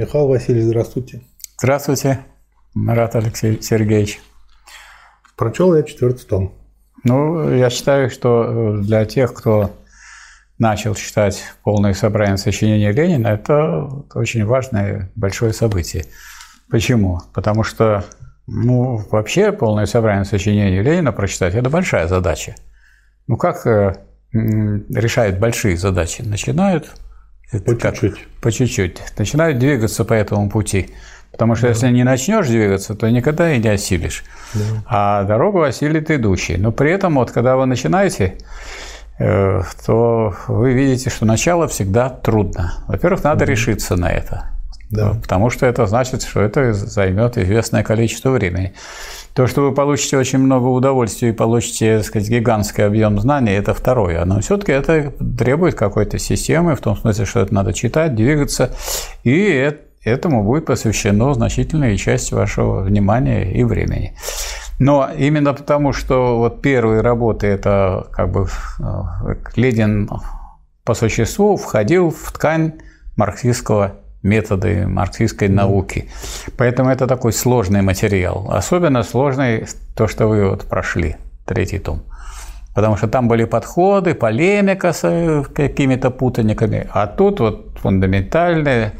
[0.00, 1.20] Михаил Васильевич, здравствуйте.
[1.58, 2.20] Здравствуйте,
[2.72, 4.18] Марат Алексей Сергеевич.
[5.36, 6.54] Прочел я четвертый том.
[7.04, 9.70] Ну, я считаю, что для тех, кто
[10.58, 16.06] начал читать полное собрание сочинений Ленина, это очень важное большое событие.
[16.70, 17.20] Почему?
[17.34, 18.02] Потому что
[18.46, 22.54] ну, вообще полное собрание сочинений Ленина прочитать– это большая задача.
[23.26, 26.22] Ну, как э, решают большие задачи?
[26.22, 26.90] Начинают
[27.58, 28.26] по чуть-чуть.
[28.40, 29.00] По чуть-чуть.
[29.18, 30.90] Начинают двигаться по этому пути.
[31.32, 31.68] Потому что да.
[31.70, 34.24] если не начнешь двигаться, то никогда и не осилишь.
[34.54, 34.62] Да.
[34.86, 36.56] А дорогу осилит идущий.
[36.56, 38.38] Но при этом, вот когда вы начинаете,
[39.18, 42.84] э, то вы видите, что начало всегда трудно.
[42.88, 43.46] Во-первых, надо да.
[43.46, 44.50] решиться на это.
[44.90, 45.14] Да.
[45.22, 48.74] Потому что это значит, что это займет известное количество времени.
[49.40, 53.72] То, что вы получите очень много удовольствия и получите, так сказать, гигантский объем знаний, это
[53.72, 54.22] второе.
[54.26, 58.76] Но все-таки это требует какой-то системы, в том смысле, что это надо читать, двигаться.
[59.24, 59.72] И
[60.04, 64.14] этому будет посвящена значительная часть вашего внимания и времени.
[64.78, 70.10] Но именно потому, что вот первые работы, это как бы э, Ленин
[70.84, 72.74] по существу входил в ткань
[73.16, 76.08] марксистского методы марксистской науки.
[76.56, 78.48] Поэтому это такой сложный материал.
[78.50, 82.02] Особенно сложный то, что вы вот прошли, третий том.
[82.74, 88.92] Потому что там были подходы, полемика с какими-то путаниками, а тут вот фундаментальные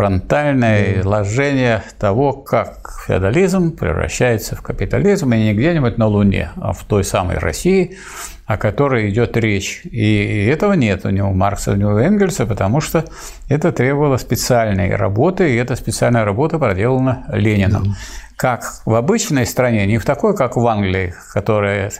[0.00, 6.84] фронтальное изложение того, как феодализм превращается в капитализм, и не где-нибудь на Луне, а в
[6.84, 7.98] той самой России,
[8.46, 9.82] о которой идет речь.
[9.84, 13.04] И этого нет у него Маркса, у него Энгельса, потому что
[13.50, 17.94] это требовало специальной работы, и эта специальная работа проделана Лениным.
[18.36, 21.92] Как в обычной стране, не в такой, как в Англии, которая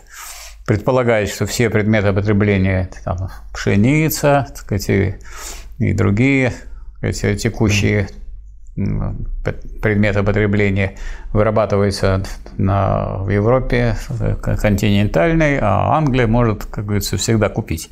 [0.66, 5.18] предполагает, что все предметы потребления, там, пшеница, так сказать,
[5.78, 6.54] и другие
[7.00, 8.08] эти текущие
[8.74, 10.96] предметы потребления
[11.32, 12.22] вырабатываются
[12.56, 13.96] на, в Европе
[14.42, 17.90] континентальной, а Англия может, как говорится, всегда купить.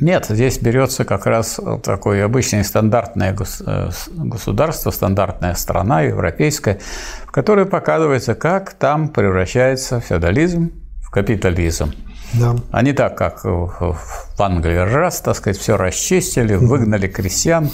[0.00, 6.80] Нет, здесь берется как раз такое обычное стандартное э, государство, стандартная страна европейская,
[7.24, 11.92] в которой показывается, как там превращается феодализм в капитализм.
[12.32, 12.56] Да.
[12.72, 13.96] А не так, как в
[14.38, 14.76] Англии.
[14.76, 17.70] Раз, так сказать, все расчистили, выгнали крестьян,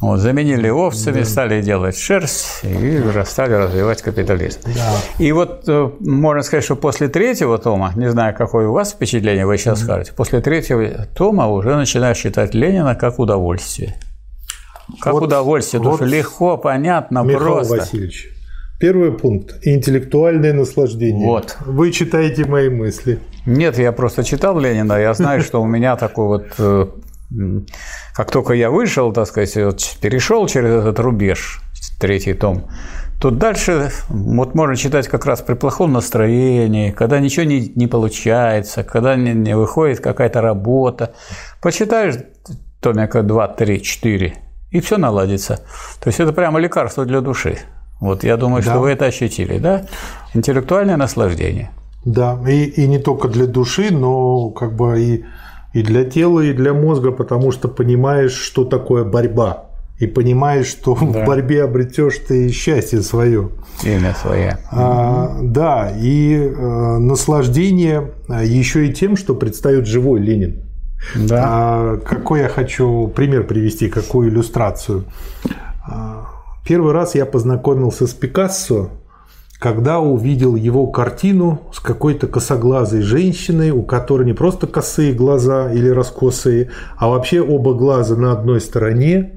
[0.00, 1.24] вот, заменили овцами, да.
[1.24, 4.60] стали делать шерсть и стали развивать капитализм.
[4.66, 4.94] Да.
[5.18, 9.44] И вот э, можно сказать, что после третьего тома, не знаю, какое у вас впечатление,
[9.44, 9.84] вы сейчас mm-hmm.
[9.84, 13.96] скажете, после третьего тома уже начинаешь считать Ленина как удовольствие.
[15.00, 17.76] Как вот, удовольствие, вот, легко, понятно, Михаил просто.
[17.78, 18.30] Васильевич,
[18.78, 21.26] Первый пункт– интеллектуальное наслаждение.
[21.26, 21.56] Вот.
[21.66, 23.18] Вы читаете мои мысли.
[23.44, 26.86] Нет, я просто читал Ленина, я знаю, что у меня такой вот э,
[28.14, 31.60] как только я вышел, так сказать, вот перешел через этот рубеж,
[32.00, 32.68] третий том,
[33.20, 38.84] то дальше вот можно читать как раз при плохом настроении, когда ничего не, не получается,
[38.84, 41.14] когда не, не выходит какая-то работа.
[41.60, 42.14] Почитаешь
[42.80, 44.34] томика 2, 3, 4,
[44.70, 45.56] и все наладится.
[46.00, 47.58] То есть это прямо лекарство для души.
[48.00, 48.70] Вот я думаю, да.
[48.70, 49.86] что вы это ощутили, да?
[50.34, 51.70] Интеллектуальное наслаждение.
[52.04, 55.24] Да, и, и не только для души, но как бы и,
[55.72, 59.64] и для тела, и для мозга, потому что понимаешь, что такое борьба.
[59.98, 61.06] И понимаешь, что да.
[61.06, 63.50] в борьбе обретешь ты счастье свое.
[63.82, 64.58] Имя свое.
[64.70, 70.62] А, да, и а, наслаждение а, еще и тем, что предстает живой Ленин.
[71.16, 71.44] Да.
[71.44, 75.04] А, какой я хочу пример привести, какую иллюстрацию.
[76.68, 78.90] А, Первый раз я познакомился с Пикассо,
[79.58, 85.88] когда увидел его картину с какой-то косоглазой женщиной, у которой не просто косые глаза или
[85.88, 89.34] раскосые, а вообще оба глаза на одной стороне.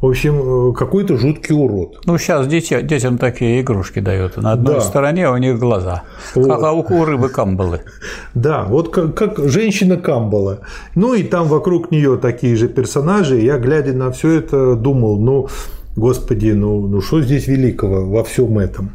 [0.00, 2.02] В общем, э, какой-то жуткий урод.
[2.04, 4.36] Ну, сейчас дети, детям такие игрушки дают.
[4.36, 4.80] На одной да.
[4.82, 6.02] стороне у них глаза.
[6.34, 6.46] Вот.
[6.46, 7.80] Как а у рыбы камбалы.
[8.34, 10.58] Да, вот как, как женщина камбала.
[10.94, 13.40] Ну, и там вокруг нее такие же персонажи.
[13.40, 15.48] Я, глядя на все это, думал, ну,
[15.96, 18.90] Господи, ну, ну что здесь великого во всем этом?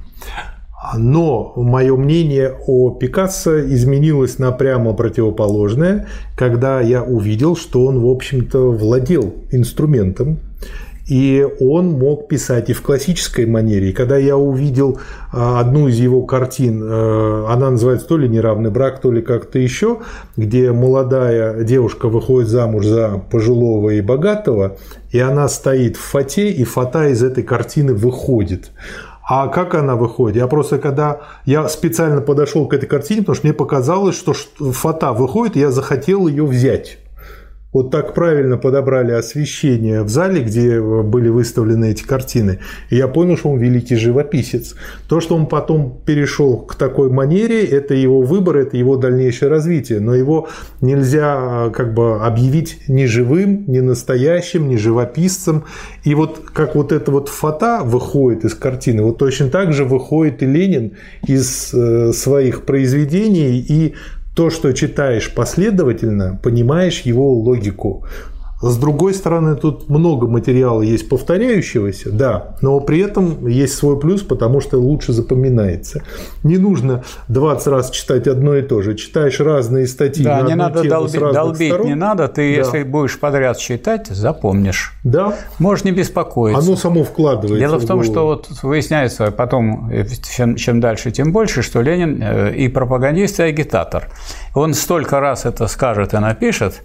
[0.97, 6.07] Но мое мнение о Пикассо изменилось на прямо противоположное,
[6.37, 10.39] когда я увидел, что он, в общем-то, владел инструментом,
[11.09, 13.89] и он мог писать и в классической манере.
[13.89, 14.99] И когда я увидел
[15.33, 19.57] а, одну из его картин, э, она называется то ли «Неравный брак», то ли как-то
[19.57, 19.97] еще,
[20.37, 24.77] где молодая девушка выходит замуж за пожилого и богатого,
[25.09, 28.71] и она стоит в фате, и фата из этой картины выходит.
[29.27, 30.37] А как она выходит?
[30.37, 35.13] Я просто когда я специально подошел к этой картине, потому что мне показалось, что фата
[35.13, 36.99] выходит, и я захотел ее взять.
[37.71, 42.59] Вот так правильно подобрали освещение в зале, где были выставлены эти картины.
[42.89, 44.75] И я понял, что он великий живописец.
[45.07, 49.99] То, что он потом перешел к такой манере, это его выбор, это его дальнейшее развитие.
[49.99, 50.47] Но его
[50.81, 55.65] нельзя как бы объявить ни живым, ни настоящим, ни живописцем.
[56.03, 60.41] И вот как вот эта вот фото выходит из картины, вот точно так же выходит
[60.41, 60.93] и Ленин
[61.27, 63.93] из э, своих произведений и
[64.39, 68.05] то, что читаешь последовательно, понимаешь его логику.
[68.61, 74.21] С другой стороны, тут много материала есть повторяющегося, да, но при этом есть свой плюс,
[74.21, 76.03] потому что лучше запоминается.
[76.43, 78.95] Не нужно 20 раз читать одно и то же.
[78.95, 80.25] Читаешь разные статьи.
[80.25, 81.87] Да, на не надо долбить, долбить сторон.
[81.87, 82.27] не надо.
[82.27, 82.57] Ты, да.
[82.57, 84.93] если будешь подряд читать, запомнишь.
[85.05, 85.35] Да.
[85.57, 86.61] Можешь не беспокоиться.
[86.61, 87.59] Оно само вкладывается.
[87.59, 89.89] Дело в, в том, что вот выясняется потом,
[90.35, 94.09] чем, чем дальше, тем больше, что Ленин э, и пропагандист, и агитатор.
[94.53, 96.81] Он столько раз это скажет и напишет,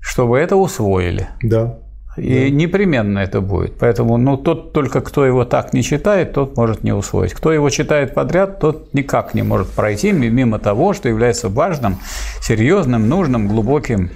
[0.00, 1.28] чтобы это усвоили.
[1.42, 1.78] Да.
[2.16, 2.50] И да.
[2.50, 3.78] непременно это будет.
[3.78, 7.32] Поэтому ну, тот только, кто его так не читает, тот может не усвоить.
[7.32, 11.98] Кто его читает подряд, тот никак не может пройти мимо того, что является важным,
[12.40, 14.10] серьезным, нужным, глубоким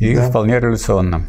[0.00, 0.28] и да.
[0.28, 1.26] вполне революционным.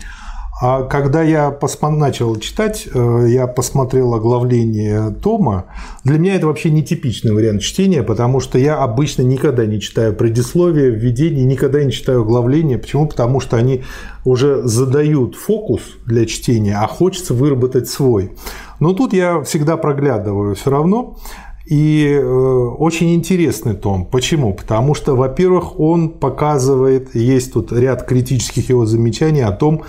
[0.65, 5.65] А когда я начал читать, э, я посмотрел оглавление тома.
[6.05, 10.91] Для меня это вообще нетипичный вариант чтения, потому что я обычно никогда не читаю предисловие,
[10.91, 12.77] введение, никогда не читаю оглавление.
[12.77, 13.07] Почему?
[13.07, 13.83] Потому что они
[14.23, 18.31] уже задают фокус для чтения, а хочется выработать свой.
[18.79, 21.17] Но тут я всегда проглядываю все равно.
[21.65, 24.05] И э, очень интересный том.
[24.05, 24.53] Почему?
[24.53, 29.83] Потому что, во-первых, он показывает, есть тут ряд критических его замечаний о том,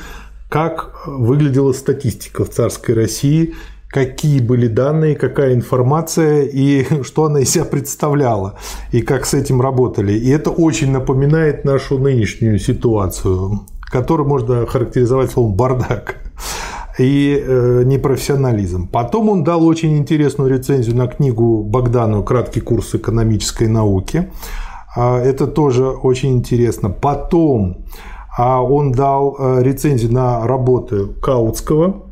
[0.54, 3.54] как выглядела статистика в царской России,
[3.88, 8.56] какие были данные, какая информация и что она из себя представляла,
[8.92, 10.12] и как с этим работали.
[10.12, 16.18] И это очень напоминает нашу нынешнюю ситуацию, которую можно характеризовать словом «бардак»
[17.00, 18.86] и э, непрофессионализм.
[18.86, 24.30] Потом он дал очень интересную рецензию на книгу Богдану «Краткий курс экономической науки».
[24.96, 26.90] А, это тоже очень интересно.
[26.90, 27.86] Потом
[28.36, 32.02] а он дал э, рецензию на работы Каутского.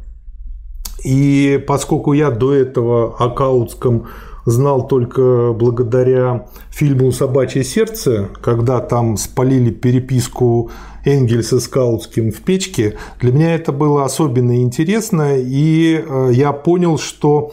[1.04, 4.06] И поскольку я до этого о Каутском
[4.44, 10.70] знал только благодаря фильму «Собачье сердце», когда там спалили переписку
[11.04, 16.98] Энгельса с Каутским в печке, для меня это было особенно интересно, и э, я понял,
[16.98, 17.52] что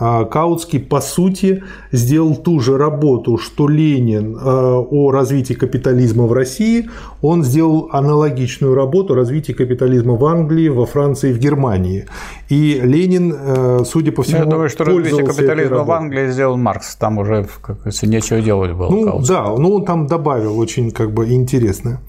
[0.00, 1.62] Каутский, по сути,
[1.92, 6.88] сделал ту же работу, что Ленин а, о развитии капитализма в России.
[7.20, 12.06] Он сделал аналогичную работу о развитии капитализма в Англии, во Франции, в Германии.
[12.48, 16.96] И Ленин, э, судя по всему, Я думаю, что развитие капитализма в Англии сделал Маркс.
[16.96, 18.90] Там уже, как нечего делать было.
[18.90, 19.34] Ну, Каутский.
[19.34, 22.00] да, ну он там добавил очень как бы интересно.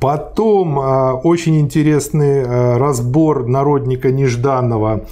[0.00, 0.78] Потом
[1.24, 5.06] очень интересный разбор народника Нежданного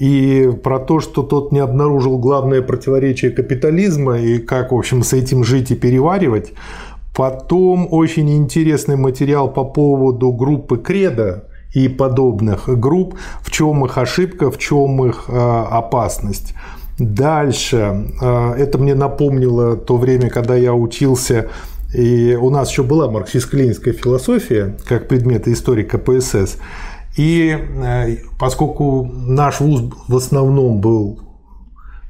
[0.00, 5.12] и про то, что тот не обнаружил главное противоречие капитализма и как, в общем, с
[5.12, 6.54] этим жить и переваривать.
[7.14, 11.44] Потом очень интересный материал по поводу группы Кредо
[11.74, 15.32] и подобных групп, в чем их ошибка, в чем их э,
[15.70, 16.54] опасность.
[16.98, 21.50] Дальше, э, это мне напомнило то время, когда я учился
[21.92, 26.58] и у нас еще была марксистско-ленинская философия как предмет истории КПСС.
[27.16, 31.20] И э, поскольку наш вуз в основном был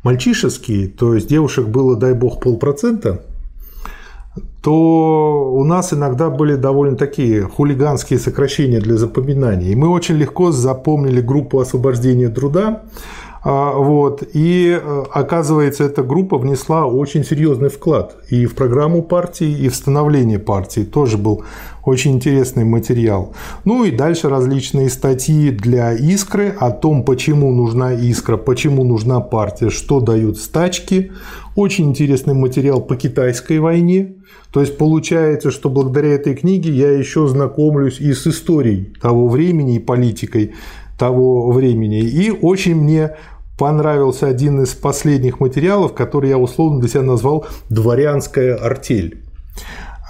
[0.02, 3.22] мальчишеский, то есть девушек было, дай бог, полпроцента,
[4.62, 9.68] то у нас иногда были довольно такие хулиганские сокращения для запоминания.
[9.70, 12.82] И мы очень легко запомнили группу освобождения труда,
[13.44, 14.22] вот.
[14.34, 19.74] И э, оказывается, эта группа внесла очень серьезный вклад и в программу партии, и в
[19.74, 20.80] становление партии.
[20.80, 21.44] Тоже был
[21.84, 23.32] очень интересный материал.
[23.64, 29.70] Ну и дальше различные статьи для искры о том, почему нужна искра, почему нужна партия,
[29.70, 31.12] что дают стачки.
[31.56, 34.16] Очень интересный материал по китайской войне.
[34.52, 39.76] То есть получается, что благодаря этой книге я еще знакомлюсь и с историей того времени,
[39.76, 40.54] и политикой
[41.00, 42.00] того времени.
[42.00, 43.16] И очень мне
[43.58, 49.24] понравился один из последних материалов, который я условно для себя назвал «Дворянская артель».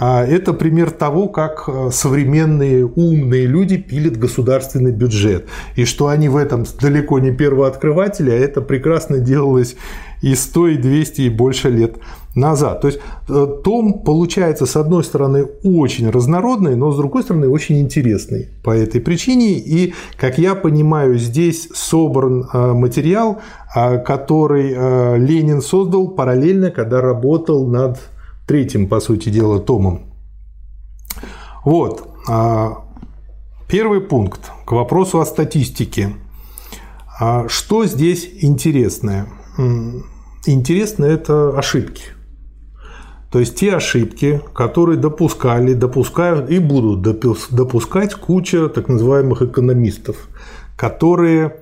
[0.00, 5.46] А это пример того, как э, современные умные люди пилят государственный бюджет.
[5.76, 9.76] И что они в этом далеко не первооткрыватели, а это прекрасно делалось
[10.22, 11.98] и 100, и 200, и больше лет
[12.34, 12.80] назад.
[12.80, 17.80] То есть э, том получается, с одной стороны, очень разнородный, но с другой стороны, очень
[17.80, 19.54] интересный по этой причине.
[19.54, 23.40] И, как я понимаю, здесь собран э, материал,
[23.72, 28.00] который Ленин создал параллельно, когда работал над
[28.46, 30.12] третьим, по сути дела, томом.
[31.64, 32.08] Вот.
[33.68, 36.14] Первый пункт к вопросу о статистике.
[37.46, 39.28] Что здесь интересное?
[40.46, 42.02] Интересно это ошибки.
[43.30, 50.28] То есть те ошибки, которые допускали, допускают и будут допускать куча так называемых экономистов,
[50.76, 51.56] которые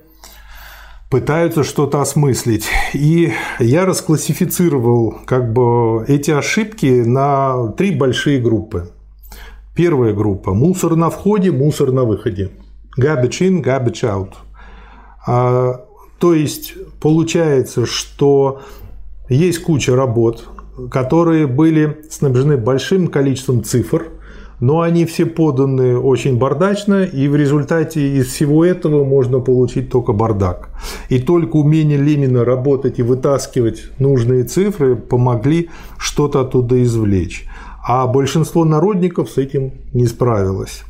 [1.11, 2.67] пытаются что-то осмыслить.
[2.93, 8.91] И я расклассифицировал как бы эти ошибки на три большие группы.
[9.75, 12.49] Первая группа– мусор на входе, мусор на выходе.
[12.97, 14.33] Garbage in, garbage out.
[15.25, 15.85] А,
[16.19, 18.61] то есть получается, что
[19.29, 20.49] есть куча работ,
[20.89, 24.07] которые были снабжены большим количеством цифр,
[24.59, 30.11] но они все поданы очень бардачно, и в результате из всего этого можно получить только
[30.11, 30.69] бардак.
[31.07, 37.45] И только умение Ленина работать и вытаскивать нужные цифры помогли что-то оттуда извлечь.
[37.87, 40.83] А большинство народников с этим не справилось.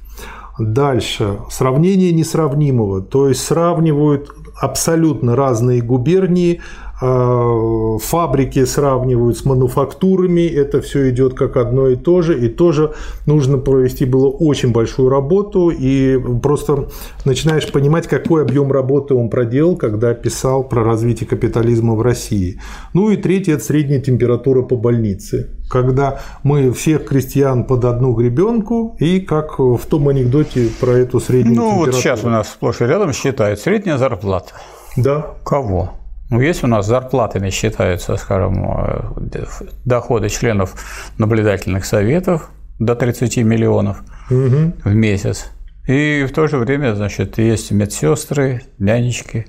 [0.57, 1.37] Дальше.
[1.49, 3.01] Сравнение несравнимого.
[3.01, 6.59] То есть сравнивают абсолютно разные губернии,
[6.99, 12.93] фабрики сравнивают с мануфактурами, это все идет как одно и то же, и тоже
[13.25, 16.89] нужно провести было очень большую работу, и просто
[17.23, 22.59] начинаешь понимать, какой объем работы он проделал, когда писал про развитие капитализма в России.
[22.93, 28.97] Ну и третье– это средняя температура по больнице, когда мы всех крестьян под одну гребенку,
[28.99, 31.85] и как в том анекдоте про эту среднюю ну, температуру.
[31.85, 34.53] Ну вот сейчас у нас сплошь и рядом считают средняя зарплата.
[34.97, 35.35] Да.
[35.45, 35.91] Кого?
[36.29, 39.47] Ну, есть у нас зарплатами считаются, скажем, э,
[39.85, 40.75] доходы членов
[41.17, 44.73] наблюдательных советов до 30 миллионов угу.
[44.83, 45.51] в месяц.
[45.87, 49.47] И в то же время, значит, есть медсестры, нянечки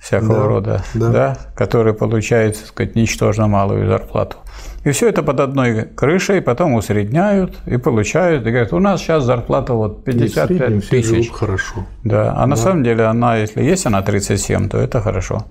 [0.00, 1.08] всякого да, рода, да.
[1.10, 4.36] Да, которые получают, так сказать, ничтожно малую зарплату.
[4.84, 8.46] И все это под одной крышей, потом усредняют и получают.
[8.46, 11.32] И говорят, у нас сейчас зарплата вот 55 тысяч.
[11.32, 11.86] хорошо.
[12.04, 12.46] Да, а да.
[12.46, 15.46] на самом деле она, если есть она 37, то это хорошо.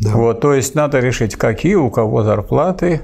[0.00, 0.10] Да.
[0.12, 3.02] Вот, то есть надо решить, какие у кого зарплаты,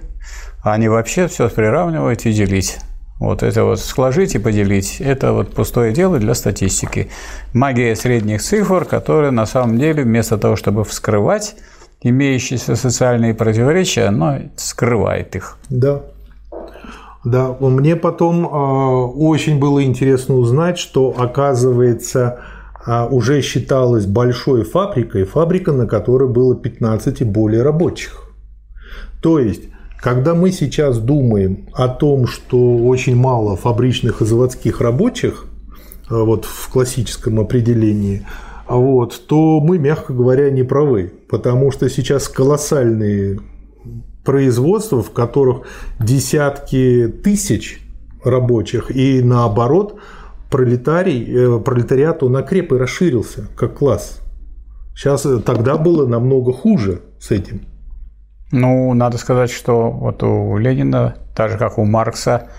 [0.62, 2.78] а не вообще все приравнивать и делить.
[3.20, 7.10] Вот это вот сложить и поделить– это вот пустое дело для статистики.
[7.52, 11.54] Магия средних цифр, которая на самом деле вместо того, чтобы вскрывать
[12.02, 15.58] имеющиеся социальные противоречия, она скрывает их.
[15.70, 16.02] Да.
[17.24, 22.40] Да, мне потом э, очень было интересно узнать, что оказывается
[22.86, 28.24] уже считалась большой фабрикой, фабрика, на которой было 15 и более рабочих.
[29.22, 29.62] То есть,
[29.98, 35.46] когда мы сейчас думаем о том, что очень мало фабричных и заводских рабочих,
[36.10, 38.26] а, вот в классическом определении,
[38.68, 43.40] вот, то мы, мягко говоря, не правы, потому что сейчас колоссальные
[44.24, 45.62] производства, в которых
[45.98, 47.80] десятки тысяч
[48.22, 49.98] рабочих, и наоборот–
[50.54, 54.20] пролетарий, э, пролетариат, он окреп и расширился как класс.
[54.94, 57.62] Сейчас э, тогда было намного хуже с этим.
[58.52, 62.50] Ну, надо сказать, что вот у Ленина, так же как у Маркса,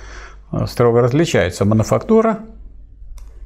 [0.51, 2.39] э, строго различается мануфактура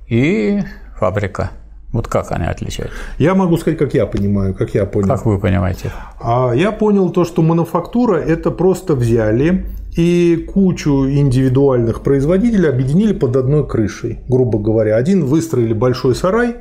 [0.08, 0.64] и
[0.98, 1.52] фабрика.
[1.92, 2.98] Вот как они отличаются?
[3.20, 5.10] Я могу сказать, как я понимаю, как я понял.
[5.10, 5.92] Как вы понимаете?
[6.20, 13.36] А я понял то, что мануфактура– это просто взяли и кучу индивидуальных производителей объединили под
[13.36, 14.96] одной крышей, грубо говоря.
[14.96, 16.58] Один выстроили большой сарай,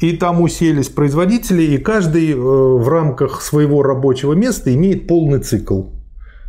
[0.00, 5.84] и там уселись производители, и каждый э, в рамках своего рабочего места имеет полный цикл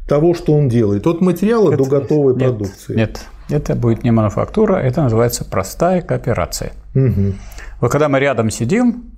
[0.07, 2.95] того, что он делает, от материала это, до готовой нет, продукции.
[2.95, 6.73] Нет, это будет не мануфактура, это называется простая кооперация.
[6.95, 7.33] Угу.
[7.81, 9.11] Вот когда мы рядом сидим,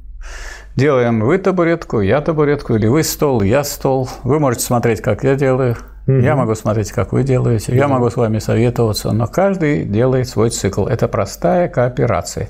[0.75, 5.35] делаем вы табуретку, я табуретку, или вы стол, я стол, вы можете смотреть, как я
[5.35, 6.17] делаю, Угу.
[6.17, 7.77] Я могу смотреть, как вы делаете, угу.
[7.77, 10.85] я могу с вами советоваться, но каждый делает свой цикл.
[10.85, 12.50] Это простая кооперация.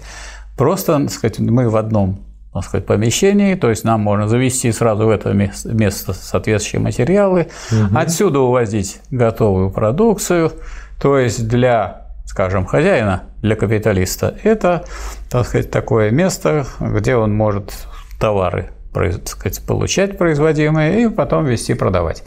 [0.58, 2.20] Просто, так сказать, мы в одном
[2.54, 7.98] так сказать, помещении, то есть нам можно завести сразу в это место соответствующие материалы, угу.
[7.98, 10.54] отсюда увозить готовую продукцию,
[11.02, 14.86] то есть для, скажем, хозяина, для капиталиста, это,
[15.30, 17.74] так сказать, такое место, где он может
[18.22, 22.24] товары так сказать, получать производимые и потом вести продавать.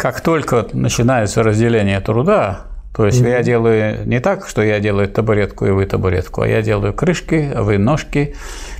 [0.00, 3.30] Как только начинается разделение труда, то есть mm-hmm.
[3.30, 7.52] я делаю не так, что я делаю табуретку и вы табуретку, а я делаю крышки,
[7.54, 8.34] а вы ножки,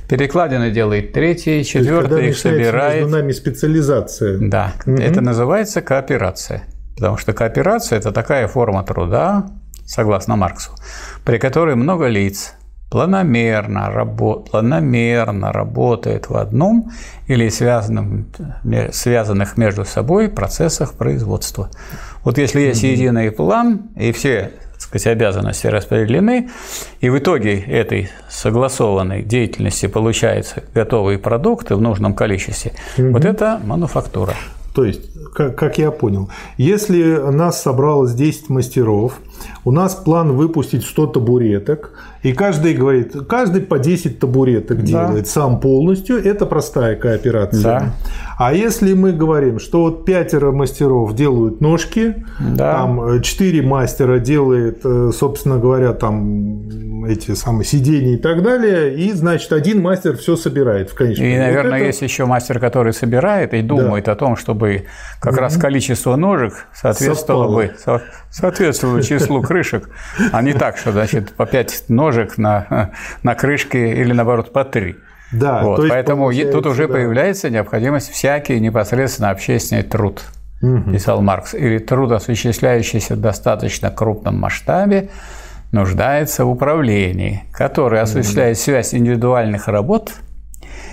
[0.09, 3.03] перекладины делает третий, четвертый, их собирает.
[3.03, 4.39] Между нами специализация.
[4.39, 4.99] Да, mm-hmm.
[4.99, 6.63] это называется кооперация.
[6.95, 9.45] Потому что кооперация– это такая форма труда,
[9.85, 10.71] согласно Марксу,
[11.23, 12.55] при которой много лиц,
[12.91, 16.91] планомерно, рабо- планомерно работает в одном
[17.27, 18.27] или связанном,
[18.91, 21.69] связанных между собой процессах производства.
[22.25, 26.49] Вот если есть единый план, и все сказать, обязанности распределены,
[26.99, 33.11] и в итоге этой согласованной деятельности получаются готовые продукты в нужном количестве, угу.
[33.11, 34.33] вот это мануфактура.
[34.73, 35.01] То есть,
[35.33, 39.19] как, как я понял, если нас собралось 10 мастеров,
[39.65, 41.91] у нас план выпустить 100 табуреток,
[42.23, 45.07] и каждый говорит, каждый по 10 табуреток да.
[45.07, 47.61] делает сам полностью, это простая кооперация.
[47.61, 47.93] Да.
[48.37, 52.73] А если мы говорим, что вот пятеро мастеров делают ножки, да.
[52.73, 59.11] там 4 мастера делает, э, собственно говоря, там эти самые сиденья и так далее, и,
[59.13, 61.85] значит, один мастер все собирает в конечном И, наверное, вот это...
[61.85, 64.11] есть еще мастер, который собирает и думает да.
[64.11, 64.85] о том, чтобы
[65.19, 67.97] как раз количество ножек соответствовало Совпало.
[67.97, 69.89] бы соответствовало числу крышек,
[70.31, 72.91] а не так, что, значит, по 5 ножек на,
[73.23, 74.95] на крышке или, наоборот, по 3.
[75.31, 76.93] Да, вот, поэтому тут уже да.
[76.93, 80.23] появляется необходимость всякий непосредственно общественный труд,
[80.61, 80.91] угу.
[80.91, 85.09] писал Маркс, или труд, осуществляющийся в достаточно крупном масштабе,
[85.71, 90.11] нуждается в управлении, которое осуществляет связь индивидуальных работ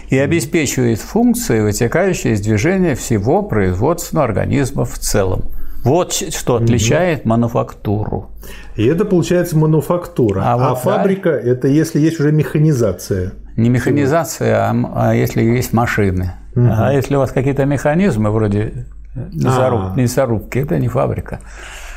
[0.09, 5.47] и обеспечивает функции, вытекающие из движения всего производственного организма в целом.
[5.85, 7.31] Вот что отличает угу.
[7.31, 8.31] мануфактуру.
[8.77, 10.43] И это получается мануфактура.
[10.45, 11.39] А, а вот фабрика да.
[11.39, 13.33] это если есть уже механизация.
[13.57, 16.35] Не механизация, а, а если есть машины.
[16.55, 16.69] Угу.
[16.71, 19.95] А если у вас какие-то механизмы вроде мясоруб, а.
[19.97, 21.41] мясорубки, это не фабрика.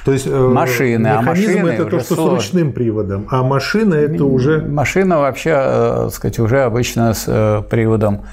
[0.06, 2.40] То есть э, машины, а машины это то, что сложно.
[2.40, 7.26] с ручным приводом, а машина это уже машина вообще, э, так сказать, уже обычно с
[7.28, 8.26] э, приводом,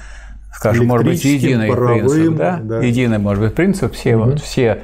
[0.51, 2.59] скажем, может быть, единый паровым, принцип, да?
[2.61, 3.93] да, единый, может быть, принцип.
[3.93, 4.31] Все угу.
[4.31, 4.79] вот все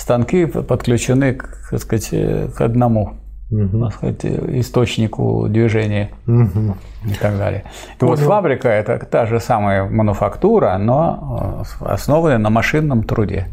[0.00, 1.38] станки подключены,
[1.70, 2.10] так сказать,
[2.54, 3.84] к одному угу.
[3.84, 6.76] так сказать, источнику движения угу.
[7.04, 7.64] и так далее.
[8.00, 13.48] И вот фабрика– это та же самая мануфактура, но основанная на машинном труде.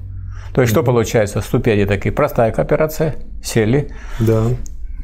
[0.53, 1.41] То есть, что получается?
[1.41, 2.11] Ступени такие.
[2.11, 3.15] Простая кооперация.
[3.43, 3.91] Сели.
[4.19, 4.43] Да.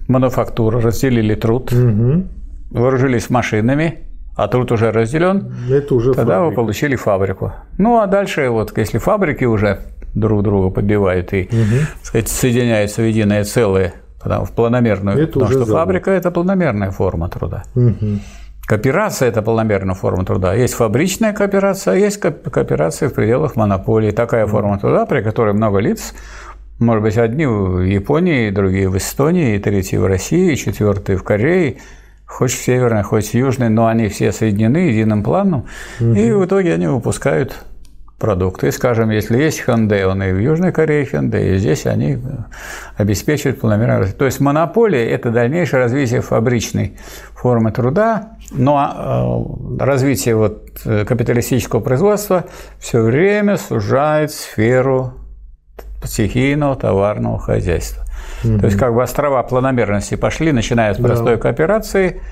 [0.08, 0.82] Мануфактура.
[0.82, 1.72] Разделили труд.
[1.72, 2.24] Угу.
[2.72, 4.00] Вооружились машинами.
[4.36, 5.54] А труд уже разделен.
[5.70, 6.50] Это уже Тогда фабрика.
[6.50, 7.54] вы получили фабрику.
[7.78, 9.82] Ну, а дальше, вот если фабрики уже
[10.16, 11.86] друг друга побивают и угу.
[12.04, 15.18] сказать, соединяются в единое целое, в планомерную.
[15.18, 17.64] Это потому что фабрика– это планомерная форма труда.
[17.76, 18.20] Угу.
[18.66, 20.54] Кооперация– это полномерная форма труда.
[20.54, 24.12] Есть фабричная кооперация, а есть кооперация в пределах монополии.
[24.12, 26.14] Такая форма труда, при которой много лиц,
[26.80, 31.78] может быть, одни в Японии, другие в Эстонии, третьи в России, четвертые в Корее,
[32.26, 35.66] хоть в северной, хоть в южной, но они все соединены единым планом,
[36.00, 36.14] угу.
[36.14, 37.66] и в итоге они выпускают
[38.24, 38.72] продукты.
[38.72, 42.20] Скажем, если есть Hyundai, он и в Южной Корее Hyundai, и здесь они
[42.96, 44.18] обеспечивают планомерное развитие.
[44.18, 46.98] То есть монополия– это дальнейшее развитие фабричной
[47.36, 52.46] формы труда, но э, развитие вот э, капиталистического производства
[52.80, 55.16] все время сужает сферу
[56.06, 58.06] стихийного товарного хозяйства.
[58.46, 58.60] Угу.
[58.60, 61.42] То есть как бы острова планомерности пошли, начиная с простой да.
[61.42, 62.22] кооперации–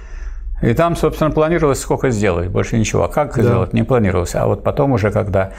[0.61, 3.03] и там, собственно, планировалось, сколько сделать, больше ничего.
[3.03, 3.41] А как да.
[3.41, 4.35] сделать, не планировалось.
[4.35, 5.51] А вот потом уже, когда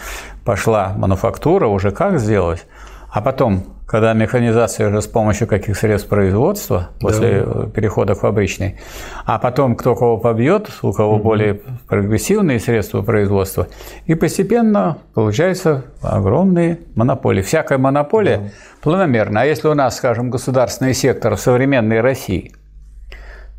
[0.44, 2.64] пошла мануфактура, уже как сделать.
[3.10, 7.66] А потом, когда механизация уже с помощью каких средств производства, после да.
[7.66, 8.78] перехода к фабричной,
[9.26, 11.24] а потом кто кого побьет, у кого угу.
[11.24, 13.66] более прогрессивные средства производства,
[14.06, 17.42] и постепенно получаются огромные монополии.
[17.42, 18.44] Всякая монополия да.
[18.80, 19.42] планомерна.
[19.42, 22.52] А если у нас, скажем, государственный сектор в современной России–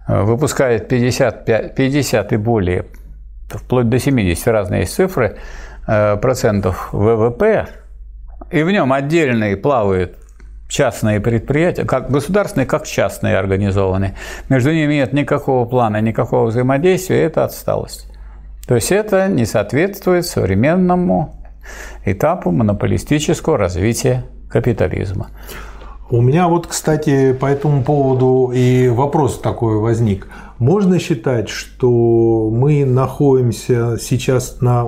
[0.07, 2.85] выпускает 50, 50 и более,
[3.49, 5.37] вплоть до 70 разные цифры,
[5.87, 7.67] э, процентов ВВП,
[8.51, 10.17] и в нем отдельные плавают
[10.67, 14.15] частные предприятия, как государственные, как частные организованные.
[14.49, 18.07] Между ними нет никакого плана, никакого взаимодействия, это отсталость.
[18.67, 21.35] То есть это не соответствует современному
[22.05, 25.29] этапу монополистического развития капитализма.
[26.13, 30.27] У меня вот, кстати, по этому поводу и вопрос такой возник.
[30.59, 34.83] Можно считать, что мы находимся сейчас на...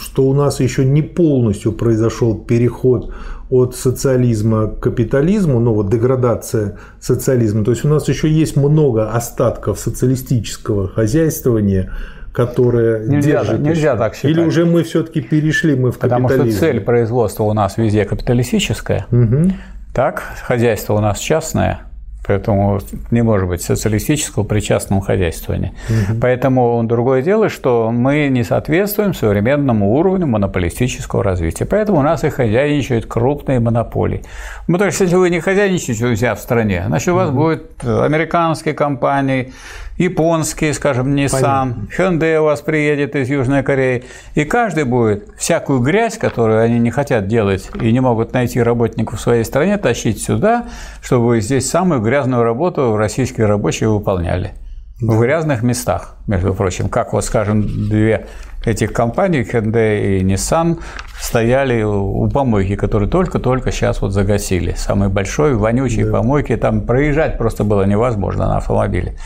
[0.00, 3.12] что у нас еще не полностью произошел переход
[3.50, 7.62] от социализма к капитализму, ну вот деградация социализма.
[7.62, 11.92] То есть у нас еще есть много остатков социалистического хозяйствования,
[12.32, 13.60] которое нельзя, держит.
[13.60, 14.30] Нельзя так считать.
[14.30, 16.44] Или уже мы все-таки перешли мы в Потому капитализм?
[16.48, 19.04] Потому что цель производства у нас везде капиталистическая.
[19.12, 19.52] Угу.
[19.94, 21.82] Так, хозяйство у нас частное,
[22.26, 22.80] поэтому
[23.12, 25.72] не может быть социалистического при частном хозяйствовании.
[25.88, 26.18] Угу.
[26.20, 31.64] Поэтому другое дело, что мы не соответствуем современному уровню монополистического развития.
[31.64, 34.24] Поэтому у нас и хозяйничают крупные монополии.
[34.66, 37.36] Потому что если вы не хозяйничаете у себя в стране, значит у вас угу.
[37.36, 39.52] будут американские компании,
[39.96, 41.88] японские, скажем, Nissan, Понятно.
[41.96, 44.04] Hyundai у вас приедет из Южной Кореи,
[44.34, 49.18] и каждый будет всякую грязь, которую они не хотят делать и не могут найти работников
[49.18, 50.66] в своей стране, тащить сюда,
[51.00, 54.52] чтобы здесь самую грязную работу российские рабочие выполняли.
[55.00, 55.12] Да.
[55.12, 58.26] В грязных местах, между прочим, как вот, скажем, две
[58.64, 60.78] этих компаний, Hyundai и Nissan,
[61.20, 64.74] стояли у помойки, которые только-только сейчас вот загасили.
[64.76, 66.12] Самый большой, вонючий да.
[66.12, 69.16] помойки, там проезжать просто было невозможно на автомобиле.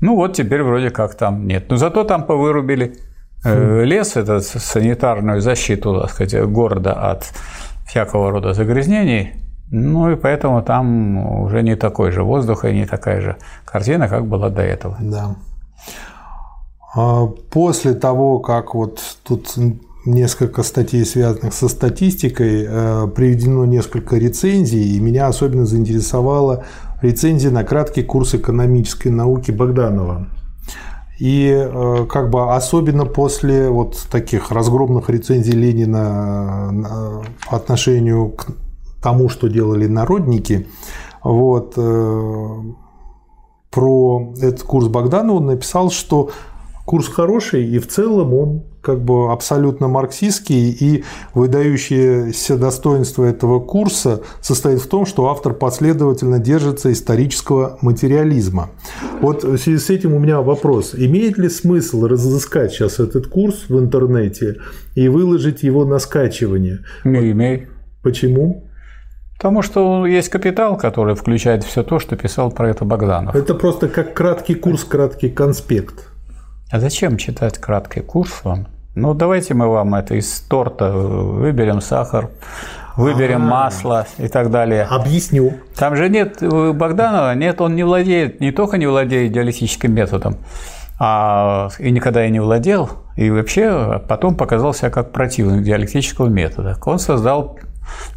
[0.00, 1.66] Ну вот теперь вроде как там нет.
[1.70, 2.96] Но зато там повырубили
[3.44, 3.80] хм.
[3.82, 7.32] лес, это санитарную защиту, так сказать, города от
[7.86, 9.32] всякого рода загрязнений.
[9.70, 14.26] Ну и поэтому там уже не такой же воздух и не такая же картина, как
[14.26, 14.96] была до этого.
[15.00, 15.36] Да.
[16.94, 19.56] А после того, как вот тут
[20.06, 26.64] несколько статей, связанных со статистикой, э, приведено несколько рецензий, и меня особенно заинтересовала
[27.04, 30.26] рецензия на краткий курс экономической науки Богданова.
[31.20, 38.48] И э, как бы особенно после вот таких разгромных рецензий Ленина по отношению к
[39.00, 40.66] тому, что делали народники,
[41.22, 42.60] вот, э,
[43.70, 46.30] про этот курс Богданова он написал, что
[46.84, 54.20] курс хороший, и в целом он как бы абсолютно марксистский, и выдающееся достоинство этого курса
[54.42, 58.70] состоит в том, что автор последовательно держится исторического материализма.
[59.22, 60.94] Вот в связи с этим у меня вопрос.
[60.94, 64.56] Имеет ли смысл разыскать сейчас этот курс в интернете
[64.94, 66.80] и выложить его на скачивание?
[67.04, 67.70] Не имеет.
[68.02, 68.68] Почему?
[69.38, 73.34] Потому что есть капитал, который включает все то, что писал про это Богданов.
[73.34, 76.13] Это просто как краткий курс, краткий конспект.
[76.74, 78.66] А зачем читать краткий курс вам?
[78.96, 82.30] Ну, давайте мы вам это из торта выберем сахар,
[82.96, 83.64] выберем А-а-а.
[83.66, 84.82] масло и так далее.
[84.82, 85.54] Объясню.
[85.76, 90.38] Там же нет Богданова, нет, он не владеет, не только не владеет диалектическим методом,
[90.98, 96.76] а и никогда и не владел, и вообще потом показал себя как противник диалектического метода.
[96.84, 97.56] Он создал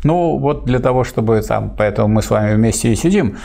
[0.04, 3.38] ну, вот для того, чтобы там, поэтому мы с вами вместе и сидим,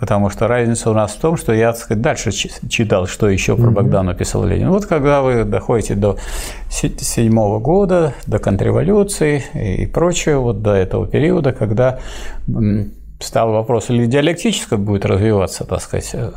[0.00, 3.54] Потому что разница у нас в том, что я, так сказать, дальше читал, что еще
[3.54, 4.70] про Богдана писал Ленин.
[4.70, 6.16] Вот когда вы доходите до
[6.70, 11.98] седьмого года, до контрреволюции и прочее, вот до этого периода, когда
[13.20, 16.32] стал вопрос, или диалектическое будет развиваться, так сказать, э,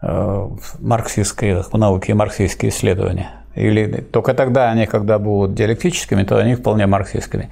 [0.00, 0.48] э,
[0.80, 6.86] марксистские науки и марксистские исследования или только тогда они, когда будут диалектическими, то они вполне
[6.86, 7.48] марксистскими.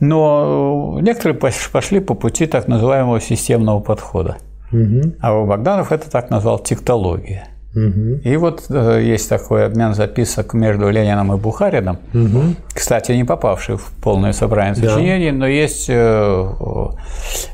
[0.00, 1.38] Но некоторые
[1.72, 4.36] пошли по пути так называемого системного подхода.
[4.72, 5.14] Угу.
[5.20, 7.48] А у Богданов это так назвал тектология.
[7.74, 8.20] Угу.
[8.24, 12.54] И вот э, есть такой обмен записок между Лениным и Бухарином, угу.
[12.72, 15.36] кстати, не попавший в полное собрание сочинений, да.
[15.36, 15.94] но есть э,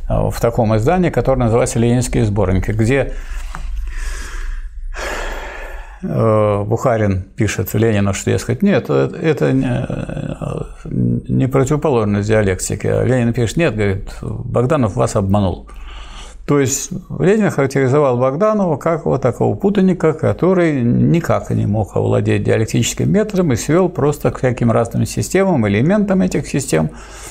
[0.08, 3.14] в таком издании, которое называется «Ленинские сборники», где Э,
[6.02, 9.52] Бухарин пишет Ленину, что, дескать, нет, э, это
[10.84, 12.86] не противоположность диалектики.
[12.86, 15.68] А Ленин пишет, нет, говорит, Богданов вас обманул.
[16.46, 23.12] То есть Ленин характеризовал Богданова как вот такого путаника, который никак не мог овладеть диалектическим
[23.12, 26.90] методом и свел просто к всяким разным системам, элементам этих систем,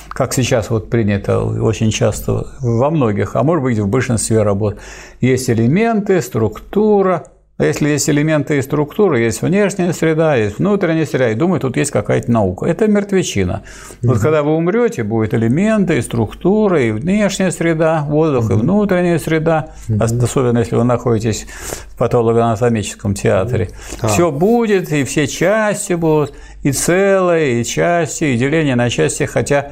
[0.10, 4.77] как сейчас вот принято очень часто во многих, а может быть в большинстве работ.
[5.19, 7.25] Есть элементы, структура,
[7.58, 11.78] а если есть элементы и структуры, есть внешняя среда, есть внутренняя среда, и думаю, тут
[11.78, 12.66] есть какая-то наука.
[12.66, 13.62] Это мертвечина.
[14.02, 14.22] Вот угу.
[14.22, 18.54] когда вы умрете, будет элементы и структура, и внешняя среда, воздух, угу.
[18.54, 20.02] и внутренняя среда, угу.
[20.02, 21.46] особенно если вы находитесь
[21.90, 23.70] в патологоанатомическом театре.
[24.02, 24.08] Да.
[24.08, 26.34] Все будет, и все части будут,
[26.64, 29.72] и целые, и части, и деление на части, хотя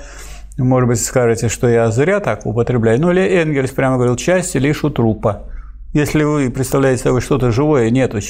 [0.60, 3.00] может быть, скажете, что я зря так употребляю.
[3.00, 5.48] Но Энгельс прямо говорил, части лишь у трупа.
[5.92, 8.22] Если вы представляете собой что-то живое, нету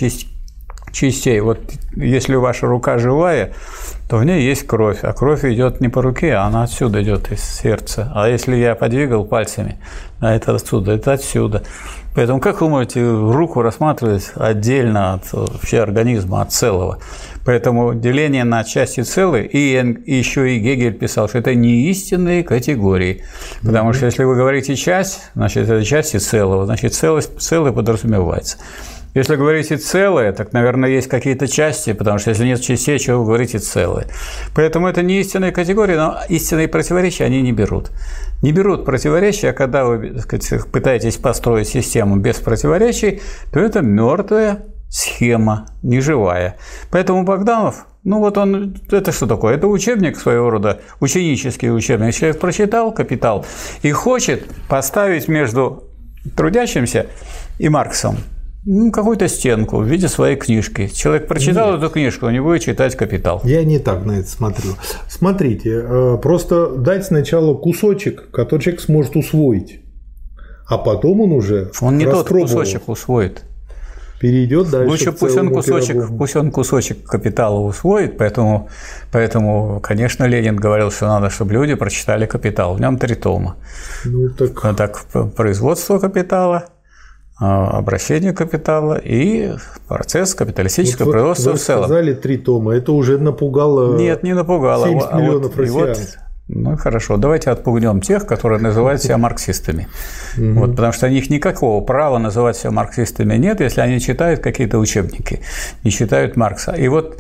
[0.91, 1.39] частей.
[1.39, 1.59] Вот
[1.95, 3.53] если ваша рука живая,
[4.09, 7.31] то в ней есть кровь, а кровь идет не по руке, а она отсюда идет
[7.31, 8.11] из сердца.
[8.15, 9.77] А если я подвигал пальцами,
[10.19, 11.63] а это отсюда, это отсюда.
[12.15, 16.97] Поэтому как вы можете руку рассматривать отдельно от вообще организма, от целого?
[17.45, 23.23] Поэтому деление на части целые, и, еще и Гегель писал, что это не истинные категории.
[23.61, 28.57] Потому что если вы говорите часть, значит, это части целого, значит, целость, целое подразумевается.
[29.15, 33.25] Если говорите целое, так, наверное, есть какие-то части, потому что если нет частей, чего вы
[33.25, 34.05] говорите целое.
[34.53, 37.91] Поэтому это не истинные категории, но истинные противоречия они не берут.
[38.43, 43.81] Не берут противоречия, а когда вы так сказать, пытаетесь построить систему без противоречий, то это
[43.81, 46.57] мертвая схема, неживая.
[46.91, 49.55] Поэтому Богданов, ну вот он, это что такое?
[49.55, 52.13] Это учебник своего рода, ученический учебник.
[52.13, 53.45] Человек прочитал «Капитал»
[53.81, 55.83] и хочет поставить между
[56.35, 57.07] трудящимся
[57.57, 58.17] и Марксом
[58.65, 60.87] ну, какую-то стенку в виде своей книжки.
[60.87, 61.81] Человек прочитал Нет.
[61.81, 63.41] эту книжку, он не будет читать «Капитал».
[63.43, 64.71] Я не так на это смотрю.
[65.07, 69.79] Смотрите, э, просто дать сначала кусочек, который человек сможет усвоить,
[70.67, 73.43] а потом он уже Он не тот кусочек усвоит.
[74.19, 74.89] Перейдет дальше.
[74.89, 78.67] Лучше пусть он, кусочек, пусть он кусочек капитала усвоит, поэтому,
[79.13, 82.75] поэтому, конечно, Ленин говорил, что надо, чтобы люди прочитали «Капитал».
[82.75, 83.55] В нем три тома.
[84.03, 84.75] Ну, так...
[84.75, 85.05] Так
[85.37, 86.65] производство капитала–
[87.39, 89.53] а, обращение капитала и
[89.87, 91.85] процесс капиталистического вот производства вы в целом.
[91.85, 94.87] сказали три тома, это уже напугало Нет, не напугало.
[94.87, 95.87] 70 а миллионов вот, россиян.
[95.87, 96.17] Вот,
[96.49, 99.87] ну хорошо, давайте отпугнем тех, которые называют себя марксистами.
[100.35, 104.79] Вот, потому что у них никакого права называть себя марксистами нет, если они читают какие-то
[104.79, 105.41] учебники,
[105.83, 106.71] не читают Маркса.
[106.71, 107.19] И вот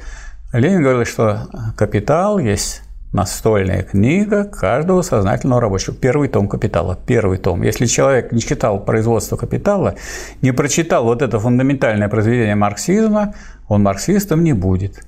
[0.51, 5.95] Ленин говорил, что капитал есть настольная книга каждого сознательного рабочего.
[5.95, 6.97] Первый том «Капитала».
[7.07, 7.63] Первый том.
[7.63, 9.95] Если человек не читал «Производство капитала»,
[10.41, 13.33] не прочитал вот это фундаментальное произведение марксизма,
[13.67, 15.03] он марксистом не будет.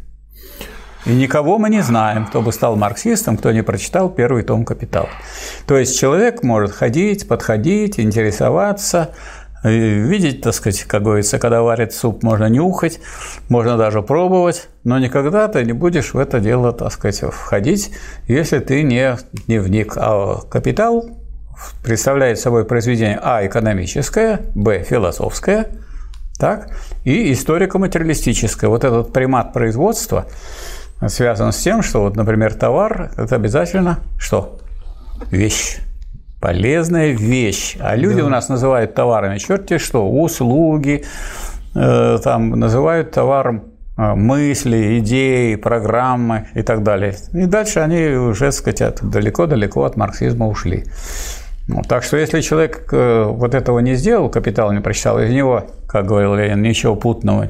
[1.06, 5.10] И никого мы не знаем, кто бы стал марксистом, кто не прочитал первый том «Капитала».
[5.66, 9.10] То есть человек может ходить, подходить, интересоваться,
[9.64, 13.00] видеть, так сказать, как говорится, когда варят суп, можно нюхать,
[13.50, 17.92] можно даже пробовать, но никогда ты не будешь в это дело, так сказать, входить,
[18.28, 19.94] если ты не дневник.
[19.98, 21.06] А капитал
[21.84, 25.68] представляет собой произведение А– экономическое, Б– философское,
[26.40, 26.72] так,
[27.04, 28.70] и историко-материалистическое.
[28.70, 30.26] Вот этот примат производства
[31.08, 34.60] связан с тем, что, вот, например, товар– это обязательно что?
[35.30, 35.78] Вещь
[36.42, 37.78] полезная вещь.
[37.80, 38.26] А люди да.
[38.26, 41.06] у нас называют товарами черти что, услуги,
[41.76, 43.64] э, там называют товаром
[43.98, 47.16] э, мысли, идеи, программы и так далее.
[47.34, 50.86] И дальше они уже, сказать, далеко-далеко от марксизма ушли.
[51.68, 55.68] Ну, так что если человек э, вот этого не сделал, капитал не прочитал, из него,
[55.88, 57.50] как говорил Ленин, ничего путного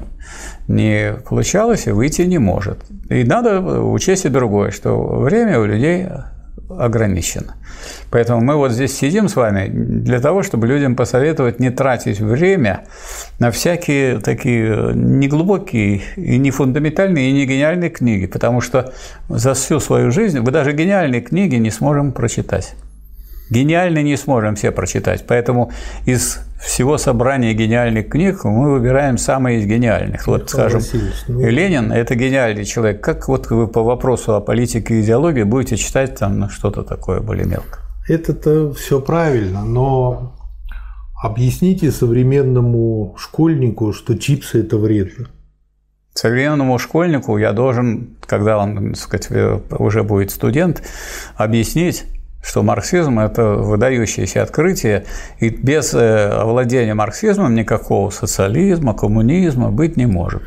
[0.68, 2.78] не получалось и выйти не может.
[3.10, 6.08] И надо учесть и другое, что время у людей
[6.80, 7.56] ограничено.
[8.10, 12.86] Поэтому мы вот здесь сидим с вами для того, чтобы людям посоветовать не тратить время
[13.40, 18.94] на всякие такие неглубокие и не фундаментальные, и не гениальные книги, потому что
[19.30, 22.76] за всю свою жизнь мы даже гениальные книги не сможем прочитать.
[23.52, 25.72] Гениальные не сможем все прочитать, поэтому
[26.06, 30.26] из всего собрания гениальных книг мы выбираем самые из гениальных.
[30.26, 30.82] Вот, скажем,
[31.28, 31.42] ну...
[31.42, 33.02] Ленин– это гениальный человек.
[33.04, 37.46] Как вот вы по вопросу о политике и идеологии будете читать там что-то такое более
[37.46, 37.80] мелко?
[38.08, 40.34] Это-то все правильно, но
[41.22, 45.28] объясните современному школьнику, что чипсы– это вредно.
[46.14, 49.30] Современному школьнику я должен, когда он так сказать,
[49.72, 50.84] уже будет студент,
[51.36, 52.06] объяснить,
[52.44, 55.06] что марксизм– это выдающееся открытие,
[55.40, 60.42] и без э, овладения марксизмом никакого социализма, коммунизма быть не может.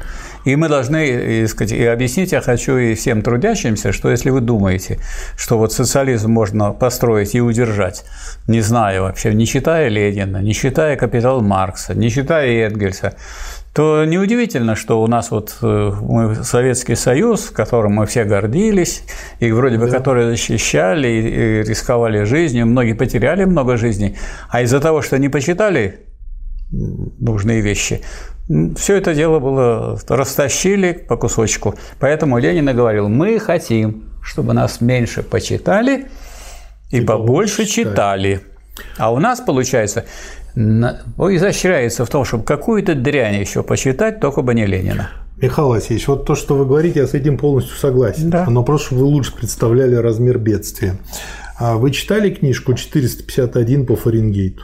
[0.45, 1.07] И мы должны
[1.43, 4.99] и, сказать, и объяснить я хочу и всем трудящимся, что если вы думаете,
[5.37, 8.05] что вот социализм можно построить и удержать,
[8.47, 13.15] не зная вообще, не читая Ленина, не читая «Капитал Маркса», не читая Энгельса,
[13.75, 19.03] то неудивительно, что у нас вот э, мы Советский Союз, которым мы все гордились,
[19.41, 19.99] и вроде бы да.
[19.99, 24.17] которые защищали и рисковали жизнью, многие потеряли много жизней,
[24.49, 26.07] а из-за того, что не почитали
[26.71, 28.01] нужные вещи,
[28.77, 31.75] все это дело было растащили по кусочку.
[31.99, 36.07] Поэтому Ленин и говорил, мы хотим, чтобы нас меньше почитали
[36.91, 38.41] и, и побольше читали.
[38.99, 40.05] А у нас, получается,
[40.57, 45.11] изощряется в том, чтобы какую-то дрянь еще почитать, только бы не Ленина.
[45.37, 48.31] Михаил Васильевич, вот то, что вы говорите, я с этим полностью согласен.
[48.31, 48.47] Да.
[48.49, 50.97] Но просто, чтобы вы лучше представляли размер бедствия.
[51.59, 54.63] А вы читали книжку 451 по Фаренгейту?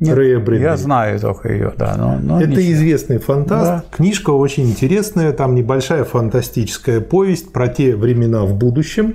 [0.00, 0.62] Нет, Рэя Брэдбери.
[0.62, 1.94] Я знаю только ее, да.
[1.96, 2.72] Но, но Это ничего.
[2.72, 3.64] известный фантаст.
[3.64, 3.84] Да.
[3.96, 9.14] Книжка очень интересная, там небольшая фантастическая повесть про те времена в будущем,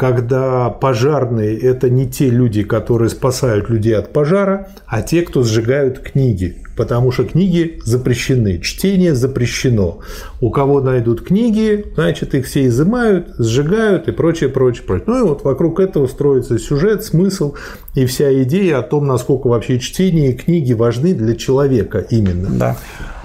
[0.00, 5.98] когда пожарные– это не те люди, которые спасают людей от пожара, а те, кто сжигают
[5.98, 9.98] книги, потому что книги запрещены, чтение запрещено.
[10.40, 15.04] У кого найдут книги, значит, их все изымают, сжигают и прочее, прочее, прочее.
[15.06, 17.56] Ну и вот вокруг этого строится сюжет, смысл
[17.94, 22.48] и вся идея о том, насколько вообще чтение и книги важны для человека именно.
[22.48, 22.78] Да.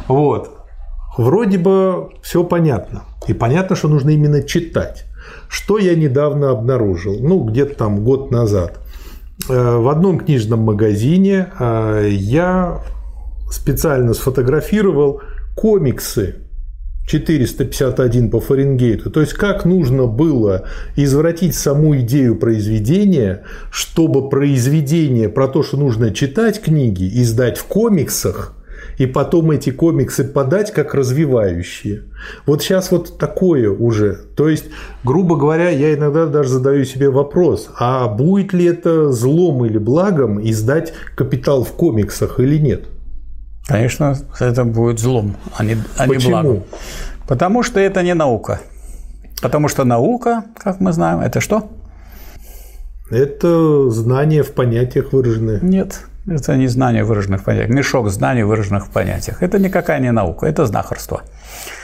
[0.09, 0.51] Вот.
[1.17, 3.03] Вроде бы все понятно.
[3.29, 5.05] И понятно, что нужно именно читать.
[5.55, 8.77] Что я недавно обнаружил, ну, где-то там год назад.
[9.47, 12.81] Э, в одном книжном магазине э, я
[13.49, 15.21] специально сфотографировал
[15.55, 16.35] комиксы
[17.07, 19.09] 451 по Фаренгейту.
[19.09, 20.65] То есть, как нужно было
[20.97, 28.57] извратить саму идею произведения, чтобы произведение про то, что нужно читать книги, издать в комиксах,
[28.97, 32.03] и потом эти комиксы подать как развивающие.
[32.45, 34.15] Вот сейчас вот такое уже.
[34.35, 34.65] То есть,
[35.03, 40.41] грубо говоря, я иногда даже задаю себе вопрос, а будет ли это злом или благом
[40.41, 42.85] издать «Капитал» в комиксах или нет?
[43.67, 46.63] Конечно, это будет злом, а не, а не благом.
[47.27, 48.61] Потому что это не наука.
[49.41, 51.69] Потому что наука, как мы знаем, это что?
[53.09, 55.59] Это знание в понятиях выраженные.
[55.61, 57.69] Нет, это не знание выраженных в понятиях.
[57.69, 59.43] Мешок знаний, выраженных понятиях.
[59.43, 61.21] Это никакая не наука, это знахарство.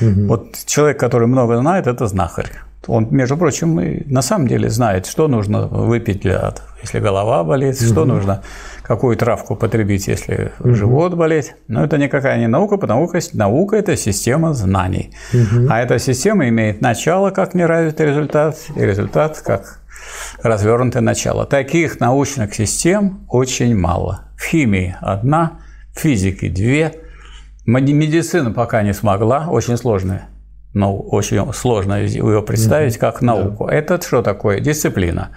[0.01, 0.25] Угу.
[0.27, 2.51] Вот человек, который много знает, это знахарь.
[2.87, 7.85] Он, между прочим, на самом деле знает, что нужно выпить для, если голова болит, угу.
[7.85, 8.41] что нужно,
[8.81, 10.73] какую травку потребить, если угу.
[10.73, 11.55] живот болит.
[11.67, 15.13] Но это никакая не наука, потому что наука– это система знаний.
[15.31, 15.67] Угу.
[15.69, 19.80] А эта система имеет начало как неразвитый результат, и результат как
[20.41, 21.45] развернутое начало.
[21.45, 24.31] Таких научных систем очень мало.
[24.37, 25.59] В химии одна,
[25.95, 26.93] в физике две.
[27.65, 30.29] Медицина пока не смогла, очень сложная.
[30.73, 33.67] Но очень сложно ее представить как науку.
[33.67, 33.73] Да.
[33.73, 34.61] Это что такое?
[34.61, 35.29] Дисциплина,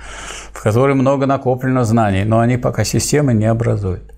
[0.53, 4.14] в которой много накоплено знаний, но они пока системы не образуют.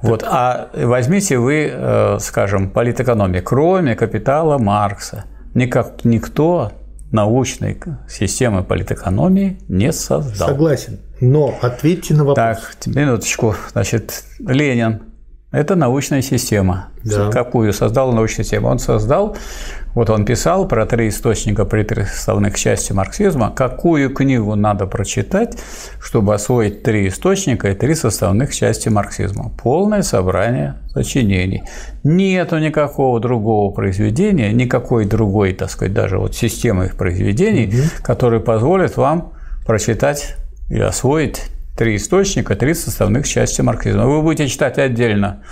[0.00, 5.26] Вот, а возьмите вы, э, скажем, политэкономию, кроме капитала Маркса.
[5.54, 6.72] Никак, никто
[7.12, 10.48] научной системы политэкономии не создал.
[10.48, 10.98] Согласен.
[11.20, 12.36] Но ответьте на вопрос.
[12.36, 13.54] Так, минуточку.
[13.72, 15.02] Значит, Ленин–
[15.52, 16.88] это научная система.
[17.04, 17.30] Да.
[17.30, 18.68] Какую создал научную систему?
[18.68, 19.36] Он создал
[19.94, 25.58] вот он писал про три источника при трех составных части марксизма, какую книгу надо прочитать,
[26.00, 29.50] чтобы освоить три источника и три составных части марксизма.
[29.62, 31.62] Полное собрание сочинений.
[32.04, 38.02] Нету никакого другого произведения, никакой другой, так сказать, даже вот системы произведений, угу.
[38.02, 39.34] которые позволят вам
[39.66, 40.36] прочитать
[40.70, 41.42] и освоить
[41.76, 44.06] три источника, три составных части марксизма.
[44.06, 45.42] Вы будете читать отдельно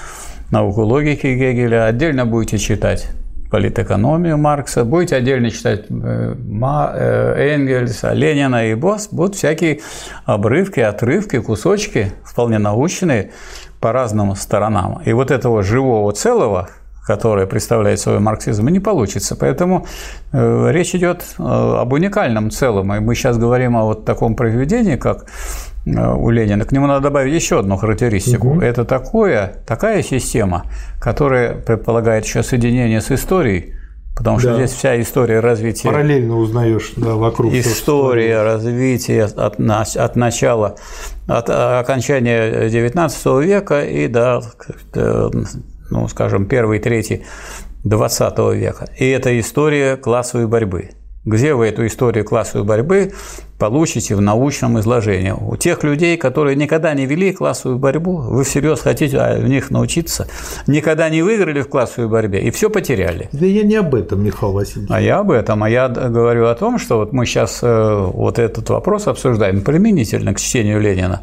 [0.50, 3.08] науку логики Гегеля, отдельно будете читать
[3.50, 9.80] политэкономию Маркса, будете отдельно читать э, э, Энгельса, Ленина и Босс, будут всякие
[10.24, 13.32] обрывки, отрывки, кусочки, вполне научные
[13.80, 15.02] по разным сторонам.
[15.04, 16.70] И вот этого живого целого,
[17.06, 19.34] которое представляет собой марксизм, не получится.
[19.34, 19.86] Поэтому
[20.32, 22.94] э, речь идет об уникальном целом.
[22.94, 25.26] И мы сейчас говорим о вот таком произведении, как
[25.86, 26.64] у Ленина.
[26.64, 28.50] К нему надо добавить еще одну характеристику.
[28.50, 28.60] Угу.
[28.60, 30.64] Это такое, такая система,
[31.00, 33.74] которая предполагает еще соединение с историей,
[34.20, 34.56] Потому что да.
[34.56, 35.88] здесь вся история развития.
[35.88, 37.54] Параллельно узнаешь да, вокруг.
[37.54, 40.76] История развития от, от начала,
[41.26, 44.42] от окончания XIX века и до,
[45.90, 47.24] ну, скажем, первой трети
[47.84, 48.90] XX века.
[48.98, 50.90] И это история классовой борьбы.
[51.24, 53.12] Где вы эту историю классовой борьбы
[53.60, 55.32] получите в научном изложении.
[55.32, 60.26] У тех людей, которые никогда не вели классовую борьбу, вы всерьез хотите в них научиться,
[60.66, 63.28] никогда не выиграли в классовой борьбе и все потеряли.
[63.32, 64.90] Да я не об этом, Михаил Васильевич.
[64.90, 65.62] А я об этом.
[65.62, 70.32] А я говорю о том, что вот мы сейчас э, вот этот вопрос обсуждаем применительно
[70.32, 71.20] к чтению Ленина,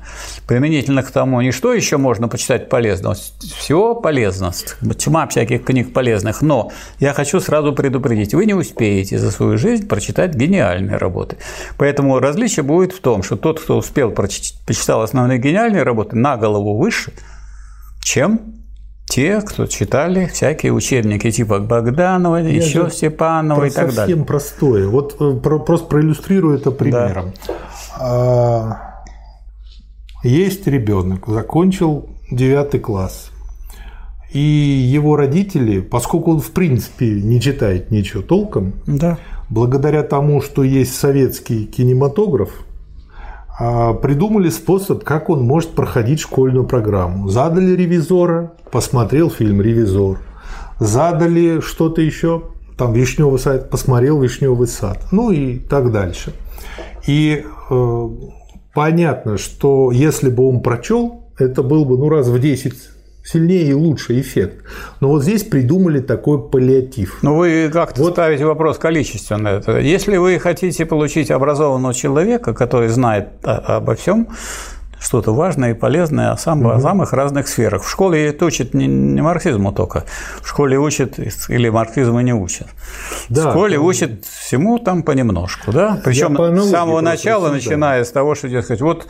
[0.47, 4.51] применительно к тому, не что еще можно почитать полезного, все полезно,
[4.95, 9.87] тьма всяких книг полезных, но я хочу сразу предупредить, вы не успеете за свою жизнь
[9.87, 11.37] прочитать гениальные работы.
[11.77, 16.37] Поэтому различие будет в том, что тот, кто успел прочитать, почитал основные гениальные работы, на
[16.37, 17.13] голову выше,
[18.01, 18.39] чем
[19.05, 24.15] те, кто читали всякие учебники типа Богданова, Я еще Степанова и так далее.
[24.15, 24.87] Совсем простое.
[24.87, 27.33] Вот э, просто проиллюстрирую это примером.
[27.97, 29.03] Да.
[30.23, 33.31] Есть ребенок, закончил девятый класс.
[34.33, 39.17] И его родители, поскольку он в принципе не читает ничего толком, да
[39.49, 42.49] благодаря тому, что есть советский кинематограф,
[43.59, 47.27] а, придумали способ, как он может проходить школьную программу.
[47.29, 50.19] Задали ревизора, посмотрел фильм «Ревизор».
[50.79, 52.43] Задали что-то еще,
[52.77, 56.33] там «Вишневый сад», посмотрел «Вишневый сад», ну и так дальше.
[57.07, 58.09] И э,
[58.75, 62.73] понятно, что если бы он прочел, это был бы ну, раз в 10
[63.27, 64.63] сильнее и лучше эффект.
[65.01, 67.19] Но вот здесь придумали такой паллиатив.
[67.21, 68.13] Ну, вы как-то вот.
[68.13, 69.61] ставите вопрос количественно.
[69.79, 74.29] Если вы хотите получить образованного человека, который знает обо всем,
[74.99, 76.69] что-то важное и полезное о, сам, угу.
[76.71, 77.83] о самых разных сферах.
[77.83, 80.05] В школе это учат не, не марксизму только.
[80.41, 82.67] В школе учат или марксизму не учат.
[83.29, 83.83] Да, в школе да.
[83.83, 85.71] учат всему там понемножку.
[85.71, 86.01] Да?
[86.03, 89.07] Причем с самого начала, начиная с того, что, дескать, вот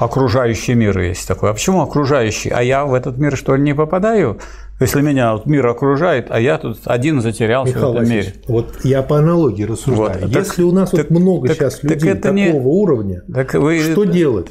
[0.00, 1.50] окружающий мир есть такой.
[1.50, 2.48] А почему окружающий?
[2.50, 4.38] А я в этот мир, что ли, не попадаю?
[4.80, 8.34] Если меня вот мир окружает, а я тут один затерялся Михаил в этом мире.
[8.48, 10.20] Вот я по аналогии рассуждаю.
[10.22, 13.22] Вот, Если так, у нас так, вот много так, сейчас людей так такого не, уровня,
[13.32, 14.48] так вы, что делать?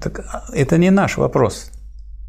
[0.00, 0.24] Так
[0.54, 1.70] это не наш вопрос.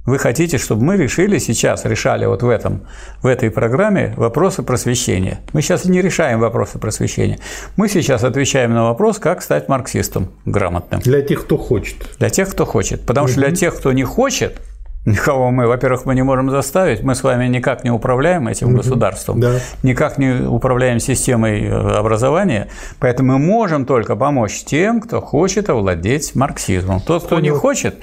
[0.06, 2.88] Вы хотите, чтобы мы решили сейчас, решали вот в, этом,
[3.22, 5.41] в этой программе вопросы просвещения.
[5.54, 7.38] Мы сейчас не решаем вопросы просвещения.
[7.78, 11.02] Мы сейчас отвечаем на вопрос, как стать марксистом грамотным.
[11.02, 11.97] Для тех, кто хочет.
[12.18, 13.06] Для тех, кто хочет.
[13.06, 13.34] Потому угу.
[13.34, 14.60] что для тех, кто не хочет,
[15.06, 18.78] Никого мы, во-первых, мы не можем заставить, мы с вами никак не управляем этим угу,
[18.78, 19.60] государством, да.
[19.82, 22.68] никак не управляем системой э, образования,
[22.99, 26.99] поэтому мы можем только помочь тем, кто хочет овладеть марксизмом.
[27.02, 27.54] Тот, кто Понял.
[27.54, 27.95] не хочет,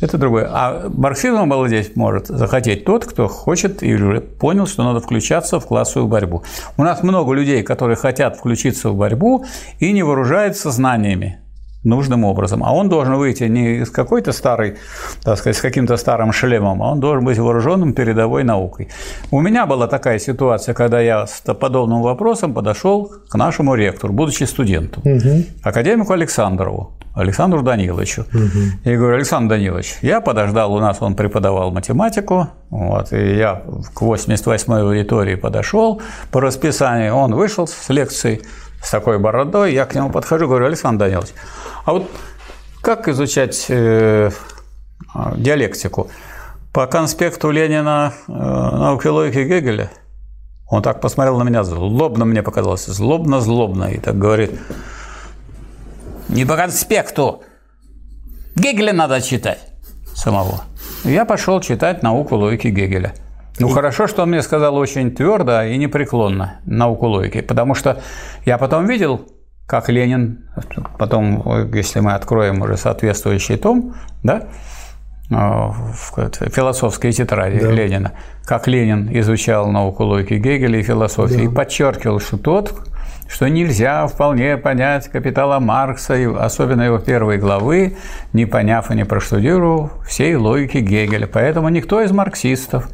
[0.00, 0.48] это другое.
[0.48, 6.08] А марксизмом овладеть может захотеть тот, кто хочет уже понял, что надо включаться в классовую
[6.08, 6.44] борьбу.
[6.76, 9.44] У нас много людей, которые хотят включиться в борьбу
[9.80, 11.40] и не вооружаются знаниями
[11.86, 12.62] нужным образом.
[12.64, 14.76] А он должен выйти не с какой-то старой,
[15.22, 18.88] так сказать, с каким-то старым шлемом, а он должен быть вооруженным передовой наукой.
[19.30, 24.44] У меня была такая ситуация, когда я с подобным вопросом подошел к нашему ректору, будучи
[24.44, 25.44] студентом, угу.
[25.62, 26.92] академику Александрову.
[27.16, 28.26] Александру Даниловичу.
[28.32, 28.90] Угу.
[28.90, 33.62] И говорю, Александр Данилович, я подождал, у нас он преподавал математику, вот, и я
[33.94, 38.42] к 88-й аудитории подошел по расписанию, он вышел с лекции
[38.82, 41.30] с такой бородой, я к нему подхожу, говорю, Александр Данилович,
[41.84, 42.10] а вот
[42.82, 44.30] как изучать э,
[45.36, 46.10] диалектику?
[46.72, 49.90] По конспекту Ленина э, науки логики Гегеля?
[50.68, 54.52] Он так посмотрел на меня, злобно мне показалось, злобно-злобно, и так говорит,
[56.28, 57.42] не по конспекту,
[58.56, 59.60] Гегеля надо читать
[60.14, 60.64] самого.
[61.04, 63.14] Я пошел читать науку логики Гегеля.
[63.58, 68.02] Ну, хорошо, что он мне сказал очень твердо и непреклонно науку логики, потому что
[68.44, 69.26] я потом видел,
[69.66, 70.48] как Ленин,
[70.98, 74.48] потом, если мы откроем уже соответствующий том, да,
[75.30, 77.70] э, в философской тетради да.
[77.70, 78.12] Ленина,
[78.44, 81.42] как Ленин изучал науку логики Гегеля и философии, да.
[81.42, 82.74] и подчеркивал, что тот,
[83.28, 87.96] что нельзя вполне понять капитала Маркса, особенно его первой главы,
[88.32, 91.26] не поняв и не проштудировав всей логики Гегеля.
[91.26, 92.88] Поэтому никто из марксистов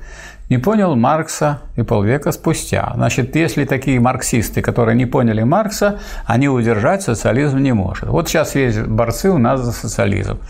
[0.53, 2.93] не понял Маркса и полвека спустя.
[2.95, 8.11] Значит, если такие марксисты, которые не поняли Маркса, они удержать социализм не может.
[8.11, 10.41] Вот сейчас есть борцы у нас за социализм.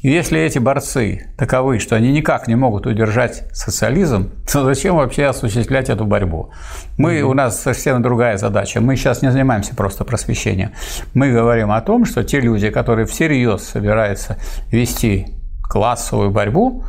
[0.00, 5.26] И если эти борцы таковы, что они никак не могут удержать социализм, то зачем вообще
[5.26, 6.50] осуществлять эту борьбу?
[6.98, 7.30] Мы, mm-hmm.
[7.30, 8.80] У нас совсем другая задача.
[8.80, 10.72] Мы сейчас не занимаемся просто просвещением.
[11.14, 14.38] Мы говорим о том, что те люди, которые всерьез собираются
[14.72, 15.28] вести
[15.62, 16.82] классовую борьбу,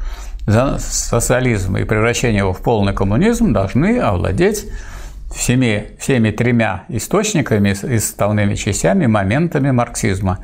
[0.48, 4.68] социализм и превращение его в полный коммунизм должны овладеть
[5.34, 10.40] всеми, всеми тремя источниками и составными частями, моментами марксизма.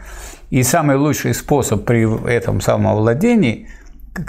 [0.50, 3.68] И самый лучший способ при этом самом овладении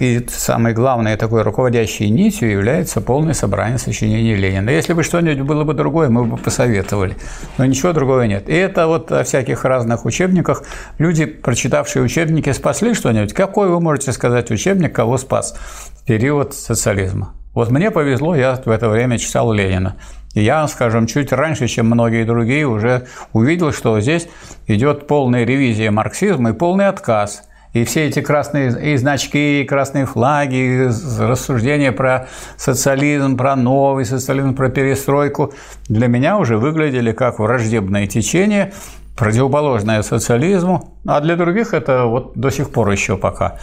[0.00, 4.70] и самой главной такой руководящей нитью является полное собрание сочинений Ленина.
[4.70, 7.16] Если бы что-нибудь было бы другое, мы бы посоветовали.
[7.58, 8.48] Но ничего другого нет.
[8.48, 10.62] И это вот о всяких разных учебниках.
[10.98, 13.32] Люди, прочитавшие учебники, спасли что-нибудь.
[13.32, 15.54] Какой вы можете сказать учебник, кого спас
[15.94, 17.34] в период социализма?
[17.54, 19.96] Вот мне повезло, я в это время читал Ленина.
[20.34, 24.28] И я, скажем, чуть раньше, чем многие другие, уже увидел, что здесь
[24.68, 30.06] идет полная ревизия марксизма и полный отказ– и все эти красные и значки, и красные
[30.06, 30.90] флаги, и
[31.20, 35.52] рассуждения про социализм, про новый социализм, про перестройку
[35.88, 38.72] для меня уже выглядели как враждебное течение,
[39.16, 43.58] противоположное социализму, а для других это вот до сих пор еще пока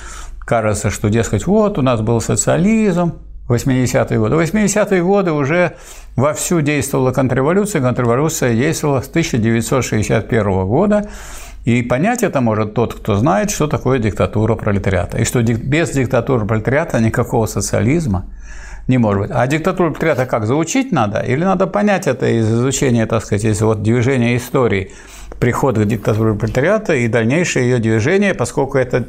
[0.47, 3.15] кажется, что, дескать, вот у нас был социализм,
[3.49, 4.35] 80-е годы.
[4.35, 5.75] В 80-е годы уже
[6.15, 7.81] вовсю действовала контрреволюция.
[7.81, 11.09] Контрреволюция действовала с 1961 года.
[11.68, 15.18] И понять это может тот, кто знает, что такое диктатура пролетариата.
[15.18, 18.24] И что без диктатуры пролетариата никакого социализма
[18.88, 19.32] не может быть.
[19.34, 21.20] А диктатуру пролетариата как, заучить надо?
[21.20, 24.93] Или надо понять это из изучения, так сказать, из вот движения истории,
[25.41, 29.03] прихода к диктатуре пролетариата и дальнейшее ее движение, поскольку это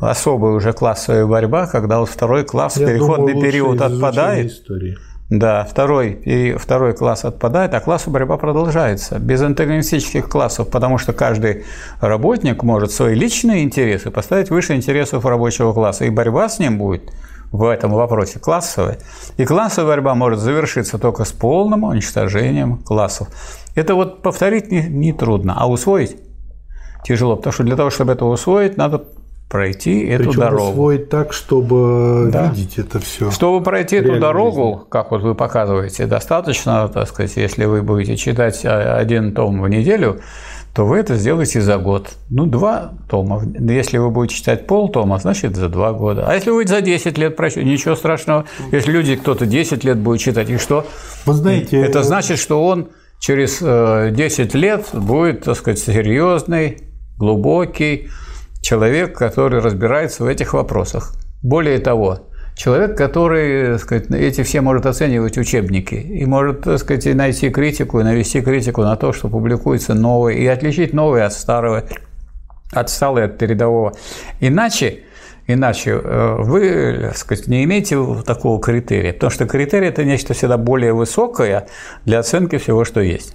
[0.00, 4.46] особая уже классовая борьба, когда вот второй класс, Я переходный думаю, период отпадает.
[4.46, 4.96] Истории.
[5.30, 9.18] Да, второй, и второй класс отпадает, а классовая борьба продолжается.
[9.18, 11.66] Без антагонистических классов, потому что каждый
[12.00, 17.12] работник может свои личные интересы поставить выше интересов рабочего класса, и борьба с ним будет
[17.52, 18.98] в этом вопросе классовая.
[19.36, 23.28] И классовая борьба может завершиться только с полным уничтожением классов.
[23.74, 26.16] Это вот повторить не, не трудно, а усвоить
[27.04, 29.04] тяжело, потому что для того, чтобы это усвоить, надо
[29.48, 30.70] пройти эту Причем дорогу.
[30.70, 32.52] освоить так, чтобы да.
[32.54, 33.30] видеть это все.
[33.30, 34.90] Чтобы пройти эту дорогу, жизни.
[34.90, 40.20] как вот вы показываете, достаточно, так сказать, если вы будете читать один том в неделю,
[40.74, 42.10] то вы это сделаете за год.
[42.30, 43.42] Ну, два тома.
[43.58, 46.26] Если вы будете читать пол тома, значит, за два года.
[46.28, 48.44] А если вы за 10 лет прочитать, ничего страшного.
[48.70, 50.86] Если люди, кто-то 10 лет будет читать, и что?
[51.24, 51.80] Вы знаете...
[51.80, 56.78] Это значит, что он через 10 э, лет будет, так сказать, серьезный,
[57.16, 58.08] глубокий,
[58.68, 61.14] человек, который разбирается в этих вопросах.
[61.42, 62.18] Более того,
[62.54, 68.00] человек, который так сказать, эти все может оценивать учебники и может так сказать, найти критику
[68.00, 71.84] и навести критику на то, что публикуется новое, и отличить новое от старого,
[72.70, 73.94] отсталый от передового.
[74.40, 75.00] Иначе
[75.50, 77.96] Иначе э, вы так сказать, не имеете
[78.26, 81.68] такого критерия, потому что критерий– это нечто всегда более высокое
[82.04, 83.34] для оценки всего, что есть.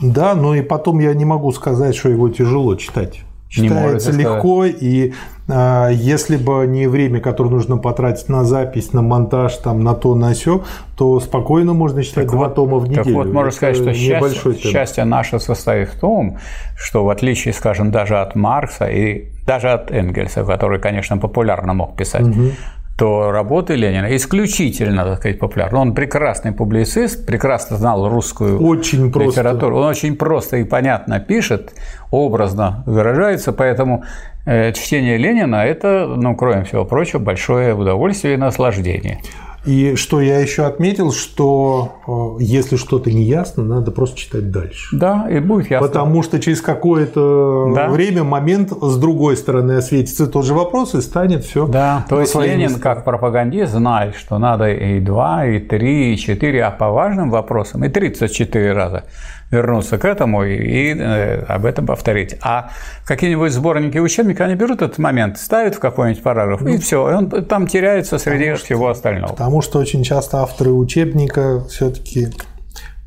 [0.00, 3.24] Да, но и потом я не могу сказать, что его тяжело читать.
[3.50, 5.12] Читается легко, и
[5.48, 10.14] а, если бы не время, которое нужно потратить на запись, на монтаж, там, на то,
[10.14, 10.62] на все,
[10.96, 13.04] то спокойно можно читать так два вот, тома в неделю.
[13.04, 16.38] Так вот, можно сказать, что счастье, счастье наше состоит в том,
[16.76, 21.96] что в отличие, скажем, даже от Маркса и даже от Энгельса, который, конечно, популярно мог
[21.96, 22.52] писать, угу
[23.00, 25.78] то работы Ленина исключительно, так сказать, популярны.
[25.78, 29.76] Он прекрасный публицист, прекрасно знал русскую очень литературу.
[29.76, 29.80] Просто.
[29.80, 31.72] Он очень просто и понятно пишет,
[32.10, 34.04] образно выражается, поэтому
[34.44, 39.20] э, чтение Ленина– это, ну, кроме всего прочего, большое удовольствие и наслаждение.
[39.64, 44.96] И что я еще отметил, что э, если что-то не ясно, надо просто читать дальше.
[44.96, 45.86] Да, и будет ясно.
[45.86, 47.88] Потому что через какое-то да.
[47.88, 51.66] время, момент с другой стороны осветится тот же вопрос и станет все.
[51.66, 52.80] Да, то есть Ленин места.
[52.80, 57.84] как пропагандист знает, что надо и два, и три, и четыре, а по важным вопросам
[57.84, 59.04] и 34 раза
[59.50, 62.36] вернуться к этому и, и э, об этом повторить.
[62.40, 62.70] А
[63.04, 67.14] какие-нибудь сборники учебника, они берут этот момент, ставят в какой-нибудь параграф, ну, и все, и
[67.14, 69.32] он там теряется среди что, всего остального.
[69.32, 72.28] Потому что очень часто авторы учебника все-таки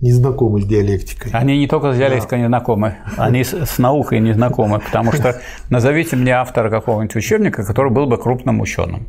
[0.01, 1.31] не знакомы с диалектикой.
[1.31, 2.41] Они не только с диалектикой да.
[2.41, 5.39] не знакомы, они с, с наукой не знакомы, потому что
[5.69, 9.07] назовите мне автора какого-нибудь учебника, который был бы крупным ученым.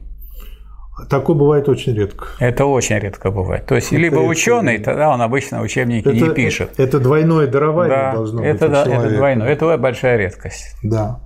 [1.09, 2.27] Такое бывает очень редко.
[2.39, 3.67] Это очень редко бывает.
[3.67, 6.71] То есть, это либо ученый, тогда он обычно учебники это, не пишет.
[6.75, 8.85] Это, это двойное дарование да, должно это, быть.
[8.85, 9.49] Да, это двойное.
[9.49, 10.77] Это большая редкость.
[10.85, 11.21] Да.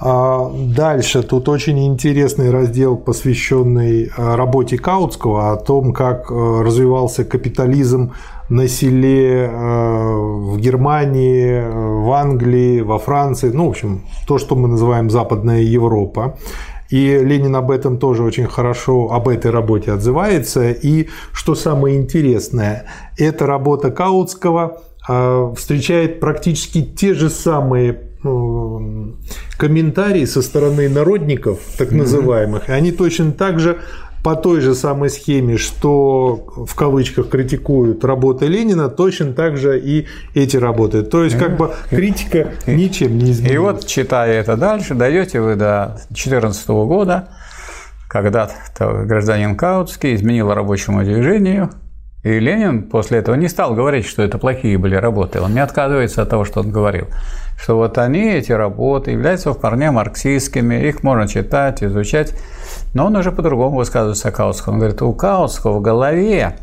[0.00, 7.24] А дальше тут очень интересный раздел, посвященный а, работе Каутского, о том, как а, развивался
[7.24, 8.12] капитализм
[8.48, 11.62] на селе а, в Германии,
[12.04, 16.36] в Англии, во Франции, ну, в общем, то, что мы называем Западная Европа.
[16.94, 20.70] И Ленин об этом тоже очень хорошо, об этой работе отзывается.
[20.70, 22.84] И что самое интересное,
[23.18, 29.16] эта работа Каутского а, встречает практически те же самые ну,
[29.58, 32.68] комментарии со стороны народников, так называемых.
[32.68, 33.78] И они точно так же
[34.24, 40.06] по той же самой схеме, что в кавычках критикуют работы Ленина, точно так же и
[40.32, 41.02] эти работы.
[41.02, 43.54] То есть, как бы критика ничем не изменилась.
[43.54, 47.28] И вот, читая это дальше, дойдете вы до 2014 года,
[48.08, 48.48] когда
[48.78, 51.70] гражданин Каутский изменил рабочему движению,
[52.22, 55.42] и Ленин после этого не стал говорить, что это плохие были работы.
[55.42, 57.08] Он не отказывается от того, что он говорил.
[57.60, 62.32] Что вот они, эти работы, являются вполне марксистскими, их можно читать, изучать.
[62.94, 64.74] Но он уже по-другому высказывается о Каутском.
[64.74, 66.56] Он говорит, у Каутского в голове,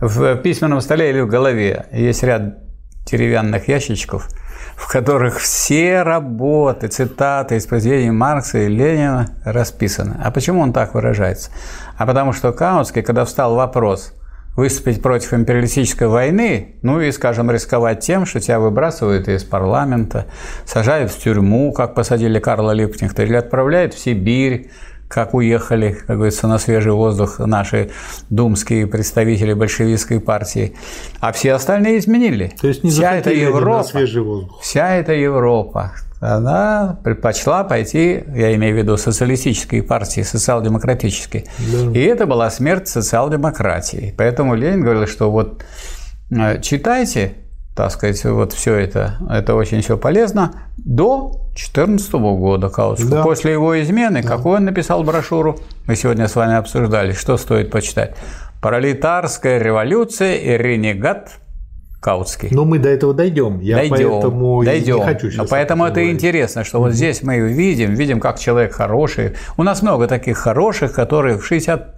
[0.00, 2.58] в письменном столе или в голове есть ряд
[3.04, 4.28] деревянных ящичков,
[4.76, 10.16] в которых все работы, цитаты из произведений Маркса и Ленина расписаны.
[10.22, 11.50] А почему он так выражается?
[11.96, 14.12] А потому что Каутский, когда встал вопрос
[14.56, 20.26] выступить против империалистической войны, ну и, скажем, рисковать тем, что тебя выбрасывают из парламента,
[20.64, 24.70] сажают в тюрьму, как посадили Карла Липкнехта, или отправляют в Сибирь,
[25.08, 27.90] как уехали, как говорится, на свежий воздух наши
[28.30, 30.74] думские представители большевистской партии,
[31.20, 32.52] а все остальные изменили.
[32.60, 34.60] То есть не вся эта Европа, на свежий воздух.
[34.60, 41.44] Вся эта Европа, она предпочла пойти, я имею в виду социалистические партии, социал-демократические.
[41.58, 41.92] Да.
[41.92, 44.14] И это была смерть социал-демократии.
[44.16, 45.64] Поэтому Ленин говорил, что вот
[46.30, 47.34] э, читайте
[47.76, 53.10] так сказать, вот все это, это очень все полезно, до 2014 года Каутского.
[53.10, 53.22] Да.
[53.22, 54.28] После его измены, да.
[54.28, 58.14] какую он написал брошюру, мы сегодня с вами обсуждали, что стоит почитать.
[58.60, 61.30] «Пролетарская революция и ренегат
[62.00, 62.48] Каутский».
[62.50, 63.60] Но мы до этого дойдем.
[63.60, 64.96] Я дойдем, поэтому дойдем.
[64.96, 65.38] не хочу сейчас.
[65.38, 66.14] Но поэтому это говорить.
[66.14, 66.82] интересно, что mm-hmm.
[66.82, 69.32] вот здесь мы видим, видим, как человек хороший.
[69.56, 71.95] У нас много таких хороших, которые в 60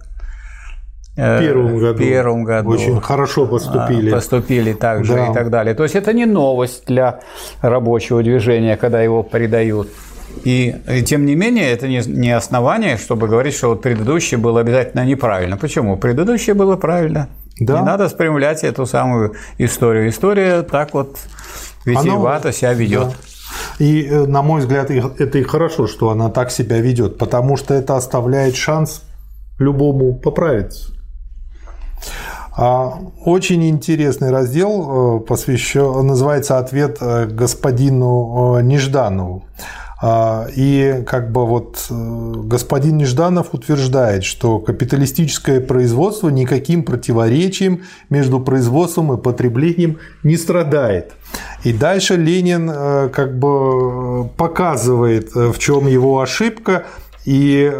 [1.19, 1.99] Э, первом году.
[1.99, 2.69] первом году.
[2.69, 4.11] Очень хорошо поступили.
[4.11, 5.27] Поступили также да.
[5.27, 5.75] и так далее.
[5.75, 7.19] То есть это не новость для
[7.61, 9.89] рабочего движения, когда его предают.
[10.43, 14.61] И, и тем не менее, это не, не основание, чтобы говорить, что вот предыдущее было
[14.61, 15.57] обязательно неправильно.
[15.57, 15.97] Почему?
[15.97, 17.27] Предыдущее было правильно.
[17.59, 17.79] Да.
[17.79, 20.07] Не надо спрямлять эту самую историю.
[20.07, 21.17] История так вот
[21.83, 23.07] витиевато себя ведет.
[23.07, 23.13] Да.
[23.79, 27.73] И, э, на мой взгляд, это и хорошо, что она так себя ведет, потому что
[27.73, 29.03] это оставляет шанс
[29.57, 30.93] любому поправиться.
[32.61, 39.45] А, очень интересный раздел э, посвящен, называется «Ответ э, господину э, Нежданову».
[40.01, 49.13] А, и как бы вот господин Нежданов утверждает, что капиталистическое производство никаким противоречием между производством
[49.13, 51.13] и потреблением не страдает.
[51.63, 56.85] И дальше Ленин как бы показывает, в чем его ошибка,
[57.29, 57.71] и,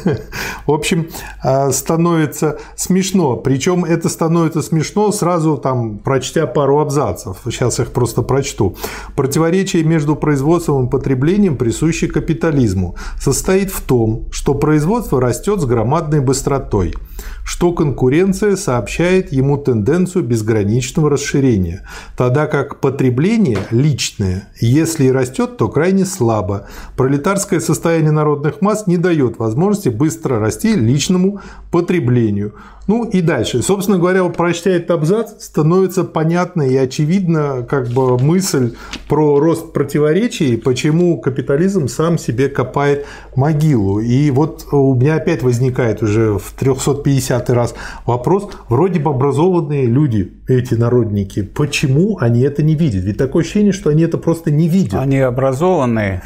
[0.66, 1.08] в общем,
[1.44, 3.36] э, становится смешно.
[3.36, 7.36] Причем это становится смешно сразу там, прочтя пару абзацев.
[7.44, 8.76] Сейчас их просто прочту.
[9.14, 16.20] Противоречие между производством и потреблением, присуще капитализму, состоит в том, что производство растет с громадной
[16.20, 16.94] быстротой–
[17.44, 21.86] что конкуренция сообщает ему тенденцию безграничного расширения,
[22.16, 26.66] тогда как потребление личное, если и растет, то крайне слабо.
[26.96, 31.40] Пролетарское состояние народных масс не дает возможности быстро расти личному
[31.70, 32.54] потреблению.
[32.86, 33.62] Ну и дальше.
[33.62, 38.74] Собственно говоря, прочтя этот абзац, становится понятно и очевидно как бы мысль
[39.08, 44.00] про рост противоречий, почему капитализм сам себе копает могилу.
[44.00, 47.74] И вот у меня опять возникает уже в 350 раз
[48.06, 53.04] вопрос, вроде бы образованные люди, эти народники, почему они это не видят?
[53.04, 55.00] Ведь такое ощущение, что они это просто не видят.
[55.00, 56.22] Они образованные.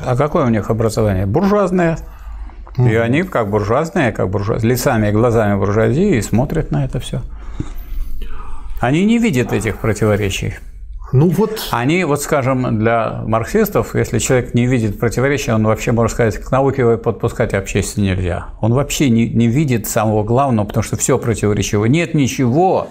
[0.00, 1.26] А какое у них образование?
[1.26, 1.98] Буржуазное.
[2.78, 7.22] И они как буржуазные, как буржуазные, лицами и глазами буржуазии смотрят на это все.
[8.80, 10.54] Они не видят этих противоречий.
[11.12, 11.68] Ну вот.
[11.70, 16.50] Они, вот скажем, для марксистов, если человек не видит противоречия, он вообще, можно сказать, к
[16.50, 18.48] науке его подпускать общественно нельзя.
[18.60, 21.84] Он вообще не, не видит самого главного, потому что все противоречиво.
[21.84, 22.88] Нет ничего,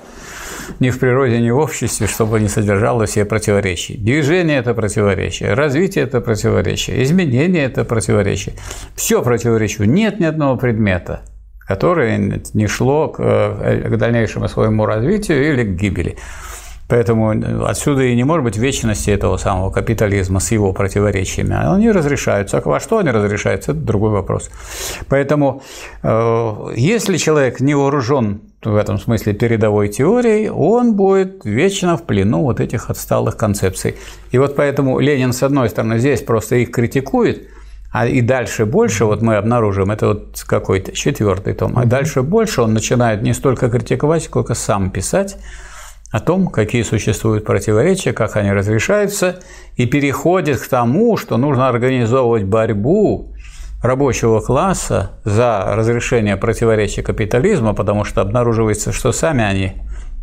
[0.79, 3.95] ни в природе, ни в обществе, чтобы не содержало все противоречия.
[3.95, 8.55] Движение– это противоречие, развитие– это противоречие, изменение– это противоречие.
[8.95, 9.83] Все противоречиво.
[9.83, 11.21] Нет ни одного предмета,
[11.67, 16.17] которое не шло к, э, к дальнейшему своему развитию или к гибели.
[16.87, 21.55] Поэтому отсюда и не может быть вечности этого самого капитализма с его противоречиями.
[21.55, 22.57] Они разрешаются.
[22.57, 24.51] А во что они разрешаются, это другой вопрос.
[25.09, 25.63] Поэтому,
[26.03, 32.43] э, если человек не вооружен в этом смысле передовой теорией, он будет вечно в плену
[32.43, 33.95] вот этих отсталых концепций.
[34.31, 37.47] И вот поэтому Ленин, с одной стороны, здесь просто их критикует,
[37.91, 42.61] а и дальше больше, вот мы обнаружим, это вот какой-то четвертый том, а дальше больше
[42.61, 45.37] он начинает не столько критиковать, сколько сам писать,
[46.15, 49.41] о том, какие существуют противоречия, как они разрешаются,
[49.75, 53.33] и переходит к тому, что нужно организовывать борьбу
[53.83, 59.73] рабочего класса за разрешение противоречия капитализма, потому что обнаруживается, что сами они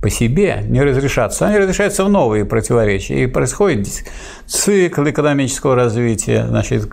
[0.00, 1.48] по себе не разрешатся.
[1.48, 3.24] Они разрешаются в новые противоречия.
[3.24, 3.86] И происходит
[4.46, 6.46] цикл экономического развития.
[6.48, 6.88] Значит,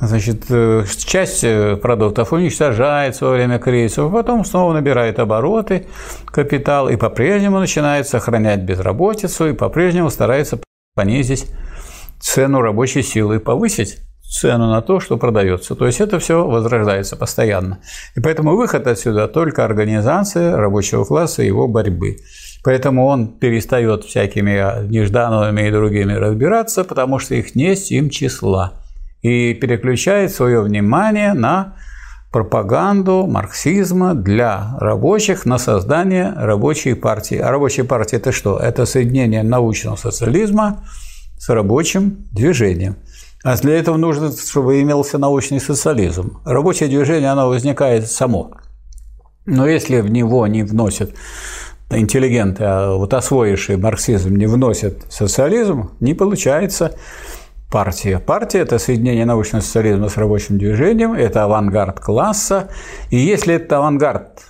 [0.00, 5.86] значит, э, часть э, продуктов уничтожается во время кризиса, потом снова набирает обороты
[6.26, 10.60] капитал и по-прежнему начинает сохранять безработицу и по-прежнему старается
[10.94, 11.46] понизить
[12.20, 15.74] цену рабочей силы и повысить цену на то, что продается.
[15.74, 17.78] То есть это все возрождается постоянно.
[18.14, 22.18] И поэтому выход отсюда только организация рабочего класса и его борьбы.
[22.62, 28.74] Поэтому он перестает всякими Неждановыми и другими разбираться, потому что их не им числа
[29.28, 31.74] и переключает свое внимание на
[32.32, 37.38] пропаганду марксизма для рабочих на создание рабочей партии.
[37.38, 38.58] А рабочая партия– это что?
[38.58, 40.84] Это соединение научного социализма
[41.38, 42.96] с рабочим движением.
[43.44, 46.40] А для этого нужно, чтобы имелся научный социализм.
[46.44, 48.52] Рабочее движение, оно возникает само.
[49.46, 51.14] Но если в него не вносят
[51.90, 56.96] интеллигенты, а вот освоившие марксизм не вносят социализм, не получается
[57.70, 58.18] партия.
[58.18, 62.68] Партия– это соединение научного социализма с рабочим движением, это авангард класса.
[63.10, 64.42] И если этот авангард,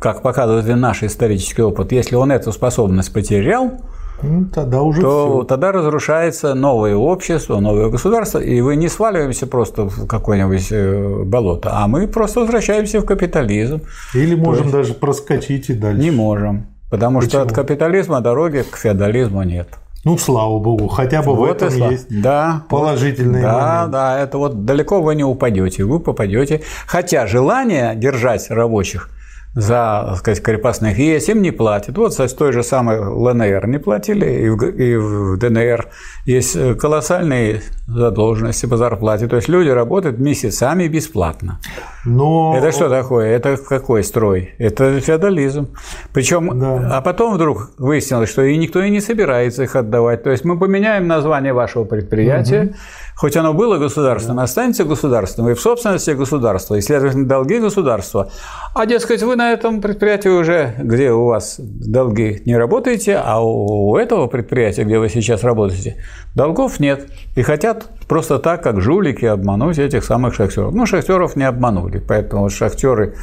[0.00, 3.80] как показывает наш исторический опыт, если он эту способность потерял,
[4.22, 5.44] ну, тогда уже то все.
[5.44, 11.70] тогда разрушается новое общество, новое государство, и вы не сваливаемся просто в какое-нибудь э, болото,
[11.72, 13.82] а мы просто возвращаемся в капитализм.
[14.14, 14.74] Или можем есть...
[14.74, 16.00] даже проскочить и дальше.
[16.00, 17.30] Не можем, потому Почему?
[17.30, 19.68] что от капитализма дороги к феодализму нет.
[20.06, 23.90] Ну, слава богу, хотя бы вот в этом и есть да, положительные да, моменты.
[23.90, 26.62] Да, это вот далеко вы не упадете, вы попадете.
[26.86, 29.10] Хотя желание держать рабочих
[29.56, 31.96] за так сказать, крепостных ЕС им не платят.
[31.96, 35.88] Вот с той же самой ЛНР не платили, и в, и в ДНР
[36.26, 39.28] есть колоссальные задолженности по зарплате.
[39.28, 41.58] То есть люди работают месяцами бесплатно.
[42.04, 42.54] Но...
[42.58, 43.28] Это что такое?
[43.34, 44.54] Это какой строй?
[44.58, 45.68] Это феодализм.
[46.12, 46.98] Причем, да.
[46.98, 50.22] а потом вдруг выяснилось, что и никто и не собирается их отдавать.
[50.22, 52.74] То есть мы поменяем название вашего предприятия, угу
[53.16, 58.30] хоть оно было государственным, останется государственным и в собственности государства, и, следовательно, долги государства.
[58.74, 63.96] А, дескать, вы на этом предприятии уже, где у вас долги, не работаете, а у
[63.96, 65.96] этого предприятия, где вы сейчас работаете,
[66.34, 67.06] долгов нет.
[67.36, 70.74] И хотят просто так, как жулики, обмануть этих самых шахтеров.
[70.74, 73.14] Ну, шахтеров не обманули, поэтому шахтеры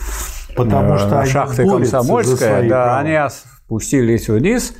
[0.55, 2.99] Потому что они шахты Комсомольская, да, права.
[2.99, 3.17] они
[3.65, 4.73] спустились вниз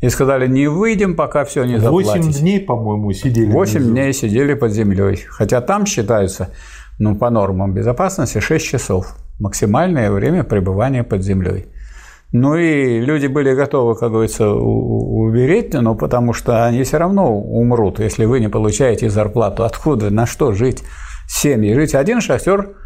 [0.00, 2.18] и сказали, не выйдем, пока все не заплатите.
[2.18, 3.50] Восемь дней, по-моему, сидели.
[3.50, 3.90] 8 внизу.
[3.92, 5.24] дней сидели под землей.
[5.28, 6.50] Хотя там считается,
[6.98, 9.14] ну, по нормам безопасности, 6 часов.
[9.40, 11.66] Максимальное время пребывания под землей.
[12.32, 17.98] Ну и люди были готовы, как говорится, умереть, но потому что они все равно умрут,
[17.98, 19.64] если вы не получаете зарплату.
[19.64, 20.84] Откуда, на что жить?
[21.26, 21.94] Семьи жить.
[21.94, 22.76] Один шахтер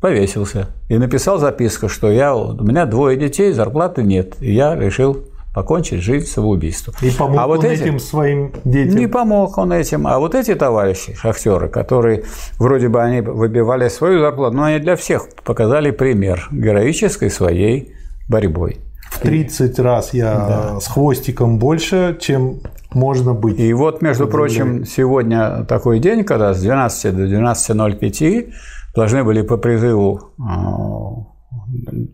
[0.00, 5.26] повесился и написал записку, что я, у меня двое детей, зарплаты нет, и я решил
[5.54, 6.94] покончить жизнь самоубийством.
[7.00, 8.96] И помог а вот он эти- этим своим детям.
[8.96, 10.06] не помог он этим.
[10.06, 12.24] А вот эти товарищи, шахтеры, которые
[12.58, 17.94] вроде бы они выбивали свою зарплату, но они для всех показали пример героической своей
[18.28, 18.78] борьбой.
[19.10, 22.60] В 30 раз я с хвостиком больше, чем
[22.92, 23.60] можно быть.
[23.60, 28.50] И вот, между прочим, сегодня такой день, когда с 12 до 12.05
[28.96, 30.42] должны были по призыву э,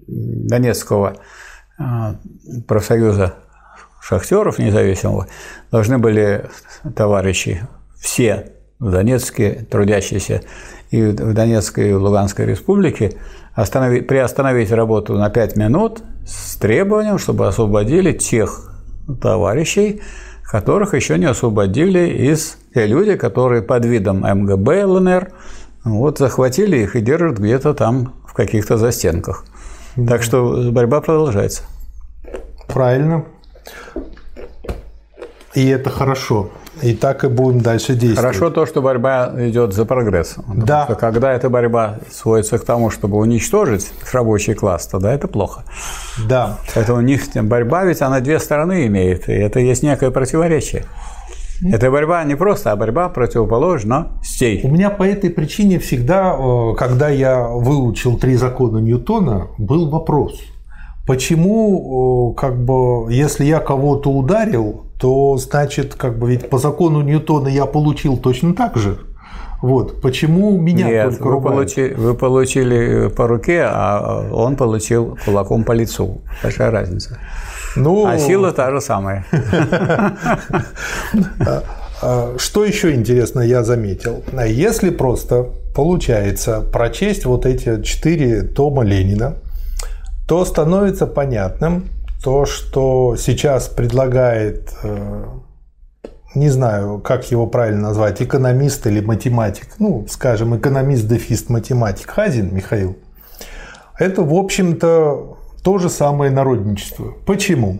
[0.06, 1.14] Донецкого
[2.66, 3.34] профсоюза
[4.02, 5.26] шахтеров независимого,
[5.70, 6.46] должны были
[6.96, 7.66] товарищи
[7.98, 10.42] все в Донецке, трудящиеся
[10.90, 13.12] и в Донецкой и в Луганской республике,
[13.54, 18.72] остановить, приостановить работу на 5 минут с требованием, чтобы освободили тех
[19.20, 20.00] товарищей,
[20.50, 25.32] которых еще не освободили из те люди, которые под видом МГБ ЛНР
[25.84, 29.44] вот, захватили их и держат где-то там в каких-то застенках.
[29.96, 31.62] Так что борьба продолжается.
[32.68, 33.24] Правильно.
[35.54, 36.50] И это хорошо.
[36.82, 38.36] И так и будем дальше действовать.
[38.36, 40.36] Хорошо то, что борьба идет за прогресс.
[40.54, 40.84] Да.
[40.84, 45.64] что когда эта борьба сводится к тому, чтобы уничтожить рабочий класс, тогда это плохо.
[46.26, 46.58] Да.
[46.74, 50.86] Поэтому у них борьба ведь она две стороны имеет, и это есть некое противоречие.
[51.62, 54.60] Эта борьба не просто, а борьба противоположностей.
[54.64, 60.40] У меня по этой причине всегда, э, когда я выучил три закона Ньютона, был вопрос.
[61.06, 67.00] Почему, э, как бы, если я кого-то ударил, то значит, как бы, ведь по закону
[67.02, 68.98] Ньютона я получил точно так же.
[69.62, 70.00] Вот.
[70.00, 75.72] Почему меня Нет, только вы, получи- вы получили по руке, а он получил кулаком по
[75.72, 76.22] лицу.
[76.42, 77.18] Большая разница.
[77.76, 79.24] Ну, А сила та же самая.
[82.02, 84.24] А, Что еще интересно я заметил?
[84.46, 89.36] Если просто получается прочесть вот эти четыре тома Ленина,
[90.26, 91.90] то становится понятным
[92.22, 95.24] то, что сейчас предлагает, э,
[96.34, 102.96] не знаю, как его правильно назвать, экономист или математик, ну, скажем, экономист-дефист-математик Хазин Михаил,
[103.98, 107.14] это, в общем-то, то же самое народничество.
[107.26, 107.78] Почему?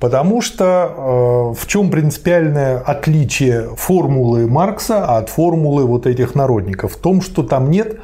[0.00, 6.94] Потому что э, в чем принципиальное отличие формулы Маркса от формулы вот этих народников?
[6.94, 7.98] В том, что там нет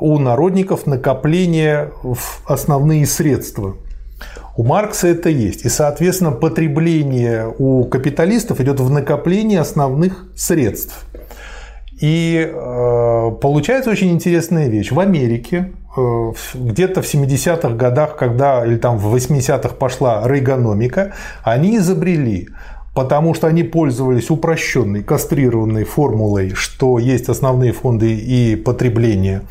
[0.00, 3.76] у народников накопления в основные средства.
[4.56, 5.64] У Маркса это есть.
[5.64, 11.06] И, соответственно, потребление у капиталистов идет в накоплении основных средств.
[12.00, 14.92] И э, получается очень интересная вещь.
[14.92, 15.72] В Америке
[16.54, 22.48] где-то в 70-х годах, когда или там в 80-х пошла рейгономика, они изобрели,
[22.94, 29.42] потому что они пользовались упрощенной, кастрированной формулой, что есть основные фонды и потребление,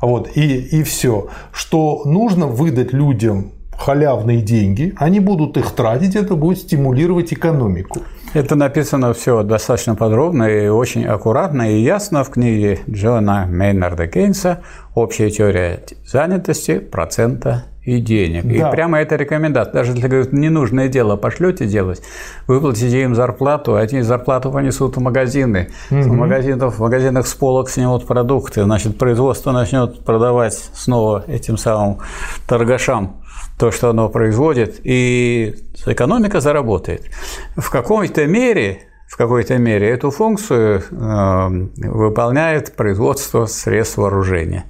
[0.00, 6.36] вот, и, и все, что нужно выдать людям халявные деньги, они будут их тратить, это
[6.36, 8.00] будет стимулировать экономику.
[8.34, 14.62] Это написано все достаточно подробно и очень аккуратно и ясно в книге Джона Мейнарда Кейнса
[14.94, 18.44] «Общая теория занятости, процента и денег».
[18.44, 18.68] Да.
[18.68, 19.74] И прямо это рекомендация.
[19.74, 22.00] Даже если говорят, ненужное дело пошлете делать,
[22.46, 25.68] выплатите им зарплату, а эти зарплату понесут в магазины.
[25.90, 31.98] В, магазинах, в магазинах с полок снимут продукты, значит, производство начнет продавать снова этим самым
[32.48, 33.21] торгашам
[33.62, 35.54] то, что оно производит, и
[35.86, 37.02] экономика заработает.
[37.56, 44.64] В какой-то мере, в какой-то мере эту функцию э, выполняет производство средств вооружения.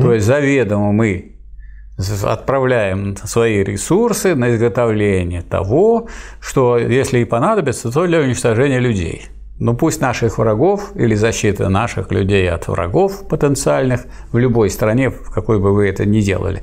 [0.00, 1.32] То есть заведомо мы
[2.22, 6.06] отправляем свои ресурсы на изготовление того,
[6.38, 9.26] что, если и понадобится, то для уничтожения людей.
[9.58, 15.30] Ну пусть наших врагов или защиты наших людей от врагов потенциальных в любой стране, в
[15.30, 16.60] какой бы вы это ни делали.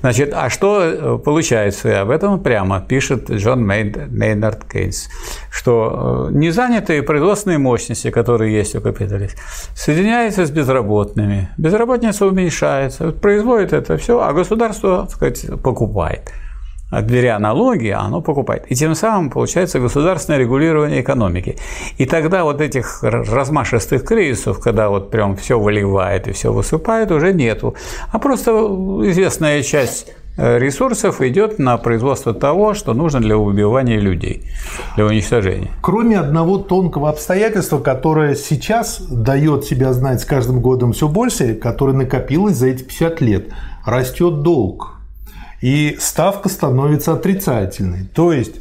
[0.00, 2.00] Значит, а что э, получается?
[2.00, 5.08] Об этом прямо пишет Джон Мейн- Мейнард Кейнс,
[5.50, 9.40] что э, незанятые производственные мощности, которые есть у капиталистов,
[9.74, 11.48] соединяются с безработными.
[11.58, 16.30] Безработица уменьшается, производит это все, а государство, так сказать, покупает.
[16.92, 18.64] Беря налоги, оно покупает.
[18.68, 21.56] И тем самым получается государственное регулирование экономики.
[21.98, 27.32] И тогда вот этих размашистых кризисов, когда вот прям все выливает и все высыпает, уже
[27.32, 27.74] нету.
[28.12, 34.44] А просто известная часть э, ресурсов идет на производство того, что нужно для убивания людей,
[34.94, 35.70] для уничтожения.
[35.82, 41.94] Кроме одного тонкого обстоятельства, которое сейчас дает себя знать с каждым годом все больше, которое
[41.94, 43.48] накопилось за эти 50 лет,
[43.84, 44.95] растет долг
[45.60, 48.06] и ставка становится отрицательной.
[48.14, 48.56] То есть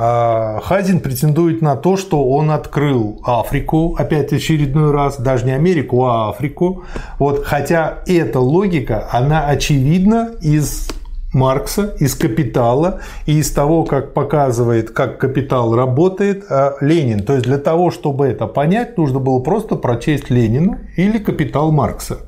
[0.00, 6.04] а, Хазин претендует на то, что он открыл Африку, опять очередной раз, даже не Америку,
[6.04, 6.84] а Африку.
[7.18, 10.88] Вот, хотя эта логика, она очевидна из
[11.32, 17.20] Маркса, из «Капитала» и из того, как показывает, как «Капитал» работает а, Ленин.
[17.20, 22.20] То есть для того, чтобы это понять, нужно было просто прочесть Ленина или «Капитал» Маркса.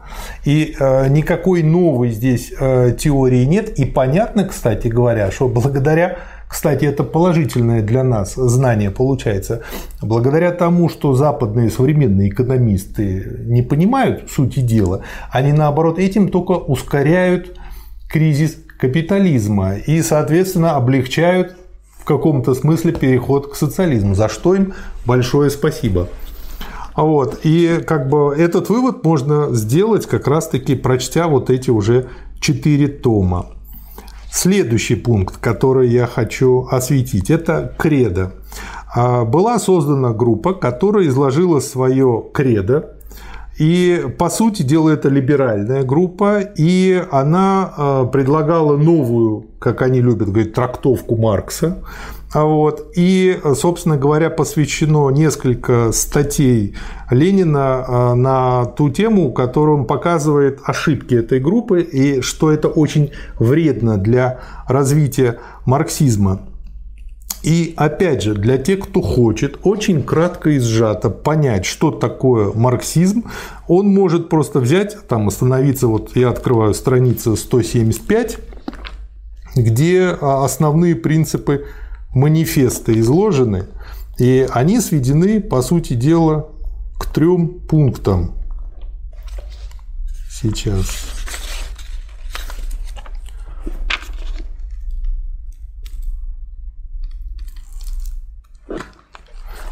[0.45, 3.79] И э, никакой новой здесь э, теории нет.
[3.79, 6.19] И понятно, кстати говоря, что благодаря
[6.51, 9.63] кстати, это положительное для нас знание получается.
[10.03, 17.57] Благодаря тому, что западные современные экономисты не понимают сути дела, они наоборот этим только ускоряют
[18.09, 21.57] кризис капитализма и, соответственно, облегчают
[21.99, 24.73] в каком-то смысле переход к социализму, за что им
[25.05, 26.09] большое спасибо.
[26.97, 27.41] Вот.
[27.45, 32.09] И как бы этот вывод можно сделать как раз-таки прочтя вот эти уже
[32.41, 33.47] четыре тома.
[34.33, 38.33] Следующий пункт, который я хочу осветить, это кредо.
[38.95, 42.97] А, была создана группа, которая изложила свое кредо
[43.61, 50.31] и, по сути дела, это либеральная группа, и она а, предлагала новую, как они любят
[50.31, 51.85] говорить, трактовку Маркса.
[52.33, 52.93] А вот.
[52.97, 56.75] И, собственно говоря, посвящено несколько статей
[57.11, 63.11] Ленина а, на ту тему, которую он показывает ошибки этой группы и что это очень
[63.39, 66.41] вредно для развития марксизма.
[67.43, 73.25] И опять же, для тех, кто хочет очень кратко и сжато понять, что такое марксизм,
[73.67, 78.39] он может просто взять, там остановиться, вот я открываю страницу 175,
[79.57, 81.65] где а, основные принципы
[82.15, 83.67] манифеста изложены,
[84.19, 86.51] и они сведены, по сути дела,
[86.99, 88.35] к трем пунктам.
[90.31, 91.20] Сейчас.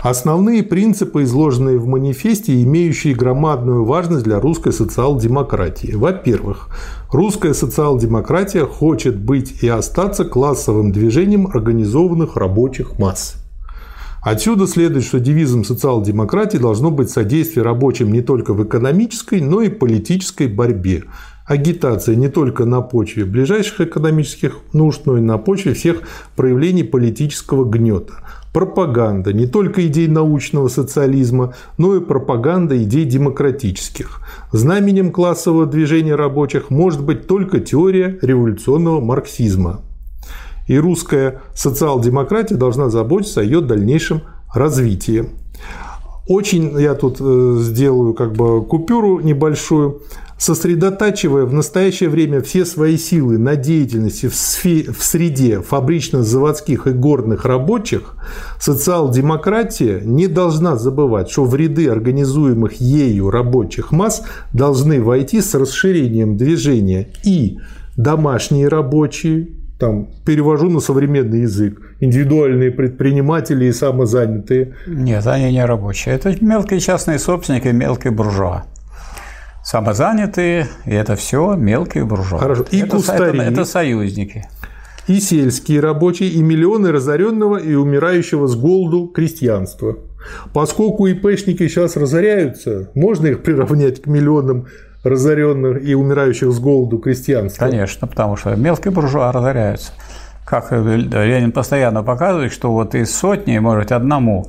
[0.02, 5.92] Основные принципы, изложенные в манифесте, имеющие громадную важность для русской социал-демократии.
[5.92, 6.68] Во-первых,
[7.10, 13.34] русская социал-демократия хочет быть и остаться классовым движением организованных рабочих масс.
[14.22, 19.68] Отсюда следует, что девизом социал-демократии должно быть содействие рабочим не только в экономической, но и
[19.68, 21.04] политической борьбе,
[21.44, 26.02] агитация не только на почве ближайших экономических нужд, но и на почве всех
[26.36, 28.14] проявлений политического гнета–
[28.52, 34.20] пропаганда не только идей научного социализма, но и пропаганда идей демократических.
[34.52, 39.80] Знаменем классового движения рабочих может быть только теория революционного марксизма.
[40.66, 44.22] И русская социал-демократия должна заботиться о ее дальнейшем
[44.54, 45.26] развитии.
[46.28, 50.02] Очень я тут э, сделаю как бы купюру небольшую
[50.38, 58.14] сосредотачивая в настоящее время все свои силы на деятельности в, среде фабрично-заводских и горных рабочих,
[58.60, 64.22] социал-демократия не должна забывать, что в ряды организуемых ею рабочих масс
[64.52, 67.58] должны войти с расширением движения и
[67.96, 69.48] домашние рабочие,
[69.80, 74.74] там, перевожу на современный язык, индивидуальные предприниматели и самозанятые.
[74.86, 76.14] Нет, они не рабочие.
[76.14, 78.66] Это мелкие частные собственники, мелкие буржуа
[79.68, 82.38] самозанятые, и это все мелкие буржуа.
[82.38, 82.64] Хорошо.
[82.70, 83.38] И это, кустари.
[83.38, 84.48] Это, это союзники.
[85.06, 89.98] И сельские рабочие, и миллионы разоренного и умирающего с голоду крестьянства.
[90.54, 94.68] Поскольку ИПшники сейчас разоряются, можно их приравнять к миллионам
[95.04, 97.66] разоренных и умирающих с голоду крестьянства?
[97.66, 99.92] Конечно, потому что мелкие буржуа разоряются.
[100.46, 104.46] Как Ленин постоянно показывает, что вот из сотни, может, одному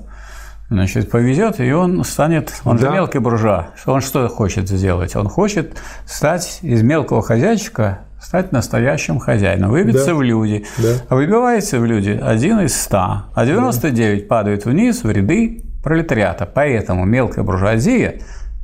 [0.69, 2.87] значит, повезет, и он станет, он да.
[2.87, 3.69] же мелкий буржуа.
[3.85, 5.15] Он что хочет сделать?
[5.15, 10.13] Он хочет стать из мелкого хозяйчика стать настоящим хозяином, выбиться да.
[10.13, 10.65] в люди.
[10.77, 10.95] Да.
[11.07, 14.27] А выбивается в люди один из ста, а 99 да.
[14.27, 16.45] падают вниз в ряды пролетариата.
[16.45, 18.19] Поэтому мелкая буржуазия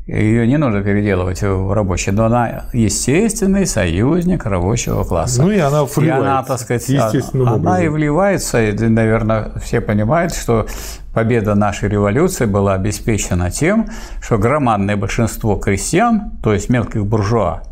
[0.08, 5.42] ее не нужно переделывать в рабочий, но она естественный союзник рабочего класса.
[5.42, 6.02] Ну и она вливается.
[6.02, 6.90] И она, так сказать,
[7.34, 10.68] она, она и вливается, и, наверное, все понимают, что
[11.14, 13.90] победа нашей революции была обеспечена тем,
[14.22, 17.64] что громадное большинство крестьян, то есть мелких буржуа,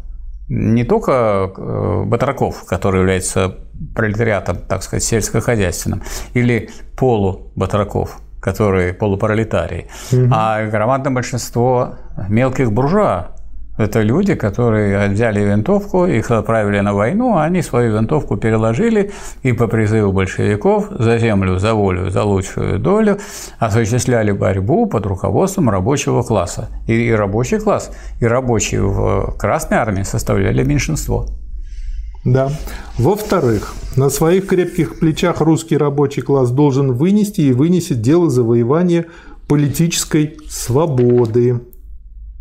[0.50, 3.58] не только э, батраков, который является
[3.96, 6.02] пролетариатом, так сказать, сельскохозяйственным,
[6.34, 10.28] или полубатраков, которые полупролетарии, угу.
[10.32, 11.96] а громадное большинство
[12.30, 13.30] мелких буржуа,
[13.78, 19.54] это люди, которые взяли винтовку, их отправили на войну, а они свою винтовку переложили и
[19.54, 23.18] по призыву большевиков за землю, за волю, за лучшую долю
[23.58, 26.70] осуществляли борьбу под руководством рабочего класса.
[26.86, 31.26] И, и рабочий класс, и рабочие в Красной армии составляли меньшинство.
[32.26, 32.52] Да.
[32.98, 39.06] Во-вторых, на своих крепких плечах русский рабочий класс должен вынести и вынесет дело завоевания
[39.48, 41.62] политической свободы.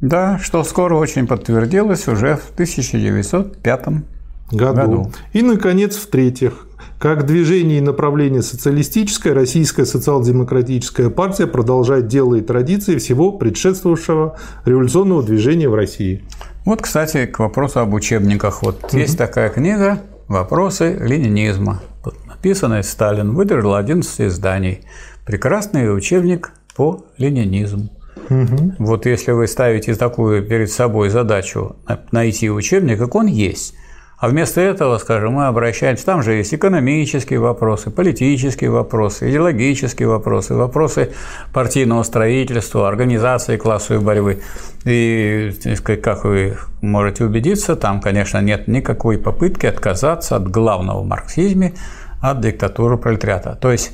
[0.01, 4.03] Да, что скоро очень подтвердилось уже в 1905 году.
[4.51, 5.13] году.
[5.33, 6.67] И, наконец, в-третьих,
[6.99, 15.23] как движение и направление социалистическое, Российская социал-демократическая партия продолжает дело и традиции всего предшествовавшего революционного
[15.23, 16.23] движения в России.
[16.65, 18.63] Вот, кстати, к вопросу об учебниках.
[18.63, 18.97] Вот угу.
[18.97, 19.99] есть такая книга
[20.29, 21.83] «Вопросы ленинизма».
[22.27, 24.81] Написанная Сталин, выдержал 11 изданий.
[25.27, 27.89] Прекрасный учебник по ленинизму.
[28.31, 28.75] Угу.
[28.79, 31.77] Вот если вы ставите такую перед собой задачу
[32.11, 33.75] найти учебник, как он есть,
[34.23, 40.55] а вместо этого, скажем, мы обращаемся, там же есть экономические вопросы, политические вопросы, идеологические вопросы,
[40.55, 41.11] вопросы
[41.53, 44.41] партийного строительства, организации классовой борьбы.
[44.85, 45.53] И,
[46.01, 51.75] как вы можете убедиться, там, конечно, нет никакой попытки отказаться от главного в марксизме,
[52.21, 53.59] от диктатуры пролетариата.
[53.61, 53.91] То есть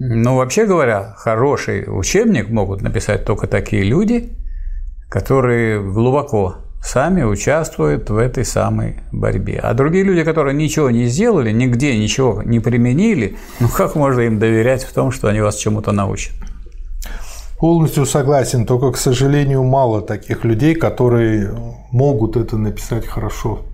[0.00, 4.36] ну, вообще говоря, хороший учебник могут написать только такие люди,
[5.08, 9.60] которые глубоко сами участвуют в этой самой борьбе.
[9.62, 14.38] А другие люди, которые ничего не сделали, нигде ничего не применили, ну как можно им
[14.38, 16.32] доверять в том, что они вас чему-то научат?
[17.58, 21.52] Полностью согласен, только, к сожалению, мало таких людей, которые
[21.92, 23.66] могут это написать хорошо.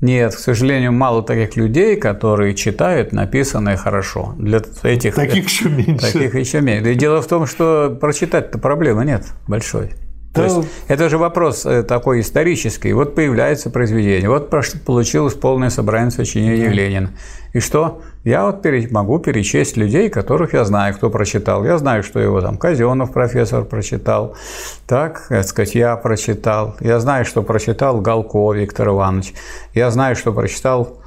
[0.00, 4.34] Нет, к сожалению, мало таких людей, которые читают написанное хорошо.
[4.38, 6.12] Для этих таких еще меньше.
[6.12, 6.92] Таких еще меньше.
[6.92, 9.90] И дело в том, что прочитать-то проблемы нет большой.
[10.32, 10.56] То есть
[10.86, 12.92] это же вопрос э, такой исторический.
[12.92, 14.48] Вот появляется произведение, вот
[14.86, 16.72] получилось полное собрание сочинений да.
[16.72, 17.10] Ленина.
[17.52, 18.00] И что?
[18.22, 21.64] Я вот могу перечесть людей, которых я знаю, кто прочитал.
[21.64, 24.36] Я знаю, что его там Казенов профессор прочитал,
[24.86, 26.76] так, так сказать, я прочитал.
[26.80, 29.34] Я знаю, что прочитал Галко Виктор Иванович.
[29.74, 31.00] Я знаю, что прочитал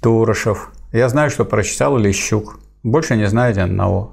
[0.00, 0.70] Турышев.
[0.92, 2.60] Я знаю, что прочитал Лещук.
[2.84, 4.12] Больше не знаю ни одного.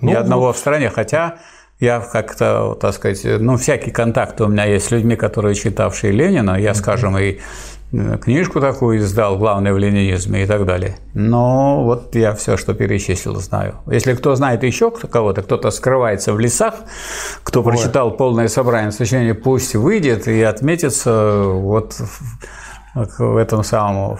[0.00, 1.36] Ну, ни одного в стране, хотя
[1.80, 6.60] я как-то, так сказать, ну, всякий контакт у меня есть с людьми, которые читавшие Ленина.
[6.60, 7.38] Я, скажем, и
[7.92, 10.96] э, книжку такую издал, главное в ленинизме и так далее.
[11.14, 13.76] Но вот я все, что перечислил, знаю.
[13.86, 16.74] Если кто знает еще кого-то, кто-то скрывается в лесах,
[17.42, 21.96] кто прочитал полное собрание сочинений, пусть выйдет и отметится вот
[22.94, 24.18] в этом самом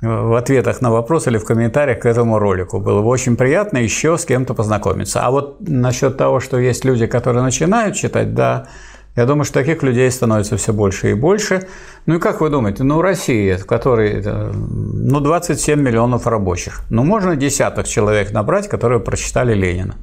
[0.00, 2.78] в ответах на вопрос или в комментариях к этому ролику.
[2.78, 5.20] Было бы очень приятно еще с кем-то познакомиться.
[5.22, 8.68] А вот насчет того, что есть люди, которые начинают читать, да,
[9.16, 11.66] я думаю, что таких людей становится все больше и больше.
[12.06, 17.02] Ну и как вы думаете, ну Россия, в которой э, ну, 27 миллионов рабочих, ну
[17.02, 19.96] можно десяток человек набрать, которые прочитали Ленина.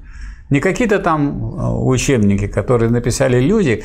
[0.51, 3.83] Не какие-то там э, учебники, которые написали люди,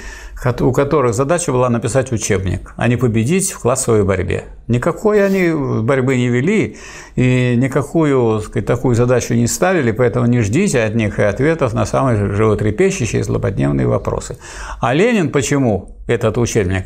[0.60, 4.44] у которых задача была написать учебник, а не победить в классовой борьбе.
[4.68, 5.52] Никакой они
[5.82, 6.76] борьбы не вели
[7.16, 11.86] и никакую сказать, такую задачу не ставили, поэтому не ждите от них и ответов на
[11.86, 14.36] самые животрепещущие злободневные вопросы.
[14.80, 16.84] А Ленин почему этот учебник?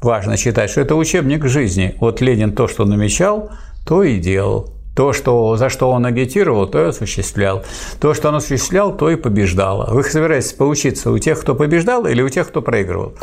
[0.00, 1.96] Важно читать, что это учебник жизни.
[2.00, 3.50] Вот Ленин то, что намечал,
[3.86, 4.81] то и делал.
[4.94, 7.64] То, что, за что он агитировал, то и осуществлял.
[7.98, 9.92] То, что он осуществлял, то и побеждало.
[9.92, 13.14] Вы собираетесь поучиться у тех, кто побеждал, или у тех, кто проигрывал?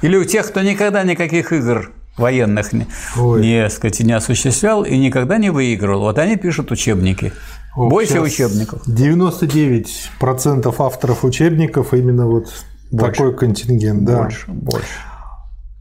[0.00, 5.36] Или у тех, кто никогда никаких игр военных не, не, сказать, не осуществлял и никогда
[5.36, 6.00] не выигрывал?
[6.02, 7.32] Вот они пишут учебники.
[7.76, 8.88] О, Бойся учебников.
[8.88, 12.48] 99% авторов учебников именно вот
[12.90, 13.12] больше.
[13.12, 14.04] такой контингент.
[14.04, 14.22] Да.
[14.22, 14.88] Больше, больше.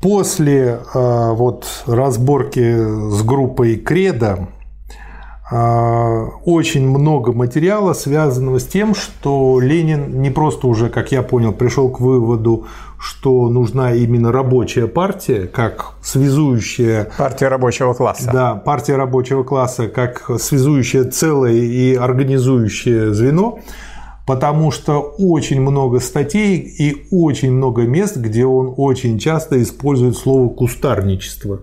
[0.02, 2.76] После э, вот разборки
[3.12, 4.48] с группой Кредо а,
[5.50, 11.90] очень много материала, связанного с тем, что Ленин не просто уже, как я понял, пришел
[11.90, 12.66] к выводу,
[13.00, 17.12] что нужна именно рабочая партия, как связующая...
[17.18, 18.30] Партия рабочего класса.
[18.34, 23.60] Да, партия рабочего класса, как связующее целое и организующее звено,
[24.26, 30.50] потому что очень много статей и очень много мест, где он очень часто использует слово
[30.50, 31.62] «кустарничество».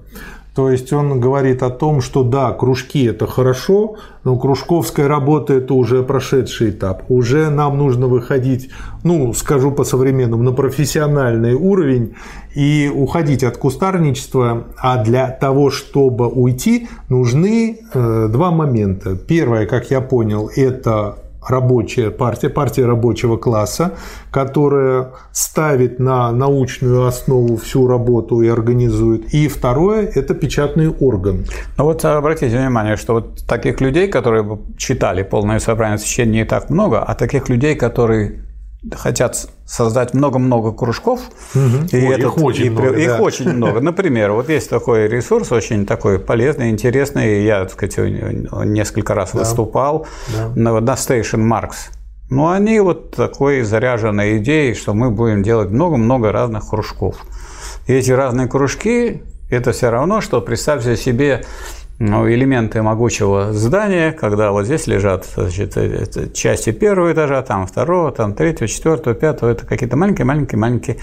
[0.55, 5.75] То есть он говорит о том, что да, кружки это хорошо, но кружковская работа это
[5.75, 7.03] уже прошедший этап.
[7.09, 8.71] Уже нам нужно выходить,
[9.03, 12.15] ну, скажу по-современному, на профессиональный уровень
[12.55, 14.69] и уходить от кустарничества.
[14.77, 19.17] А для того, чтобы уйти, нужны э, два момента.
[19.17, 21.19] Первое, как я понял, это
[21.49, 23.93] рабочая партия, партия рабочего класса,
[24.31, 29.35] которая ставит на научную основу всю работу и организует.
[29.35, 31.45] И второе– это печатный орган.
[31.79, 36.71] Ну вот обратите внимание, что вот таких людей, которые читали полное собрание сочинений не так
[36.71, 38.44] много, а таких людей, которые
[38.93, 41.21] хотят создать много-много кружков.
[41.55, 41.87] Угу.
[41.93, 42.97] И Ой, этот, их очень и, много.
[42.97, 43.21] Их да.
[43.21, 43.81] очень много.
[43.81, 47.45] Например, вот есть такой ресурс, очень такой полезный, интересный.
[47.45, 47.97] Я, так сказать,
[48.67, 49.41] несколько раз да.
[49.41, 50.49] выступал да.
[50.55, 51.91] на, на Station Marks.
[52.31, 57.17] Но они вот такой заряженной идеей, что мы будем делать много-много разных кружков.
[57.87, 61.84] И эти разные кружки– это все равно, что представьте себе ну,
[62.29, 68.69] элементы могучего здания, когда вот здесь лежат значит, части первого этажа, там второго, там третьего,
[68.69, 70.99] четвертого, пятого, это какие-то маленькие-маленькие-маленькие,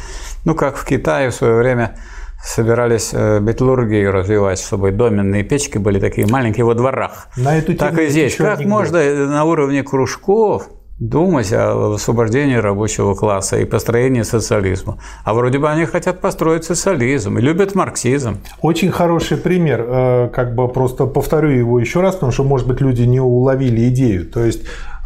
[0.45, 1.97] ну, как в Китае в свое время
[2.43, 7.27] собирались э, металлургию развивать, чтобы доменные печки были такие маленькие во дворах.
[7.37, 8.35] На эту так и здесь.
[8.35, 10.69] Как можно на уровне кружков
[11.01, 14.99] думать о освобождении рабочего класса и построении социализма.
[15.25, 18.37] А вроде бы они хотят построить социализм и любят марксизм.
[18.61, 19.83] Очень хороший пример.
[19.87, 23.89] Э, как бы просто повторю его еще раз, потому что, может быть, люди не уловили
[23.89, 24.27] идею.
[24.27, 24.61] То есть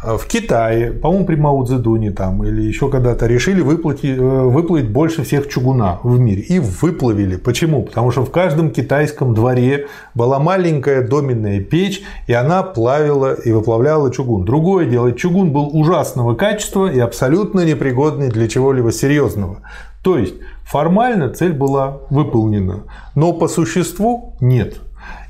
[0.06, 5.24] в Китае, по-моему, при Мао Цзэдуне там или еще когда-то решили выплатить, э, выплавить больше
[5.24, 6.42] всех чугуна в мире.
[6.42, 7.36] И выплавили.
[7.36, 7.82] Почему?
[7.82, 14.12] Потому что в каждом китайском дворе была маленькая доменная печь, и она плавила и выплавляла
[14.12, 14.44] чугун.
[14.44, 19.62] Другое дело, чугун был ужасного качества и абсолютно непригодный для чего-либо серьезного.
[20.02, 22.84] То есть формально цель была выполнена,
[23.16, 24.76] но по существу нет.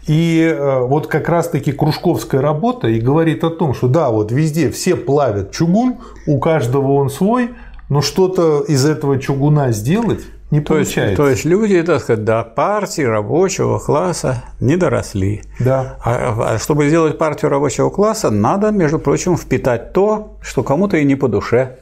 [0.06, 4.70] И э, вот как раз-таки кружковская работа и говорит о том, что да, вот везде
[4.70, 5.96] все плавят чугун,
[6.26, 7.50] у каждого он свой,
[7.88, 11.02] но что-то из этого чугуна сделать не то получается.
[11.02, 15.42] Есть, то есть люди, так сказать, до партии рабочего класса не доросли.
[15.58, 15.96] Да.
[16.04, 21.04] А, а чтобы сделать партию рабочего класса, надо, между прочим, впитать то, что кому-то и
[21.04, 21.78] не по душе.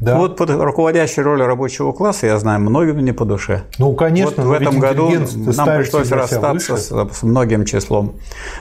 [0.00, 0.18] Да.
[0.18, 3.62] Вот под руководящей роли рабочего класса, я знаю, многим не по душе.
[3.78, 4.42] Ну, конечно.
[4.42, 8.16] Вот в этом году нам пришлось расстаться с, с многим числом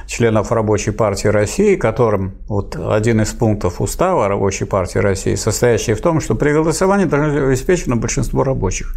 [0.05, 6.01] членов Рабочей партии России, которым вот один из пунктов устава Рабочей партии России, состоящий в
[6.01, 8.93] том, что при голосовании должно быть обеспечено большинство рабочих.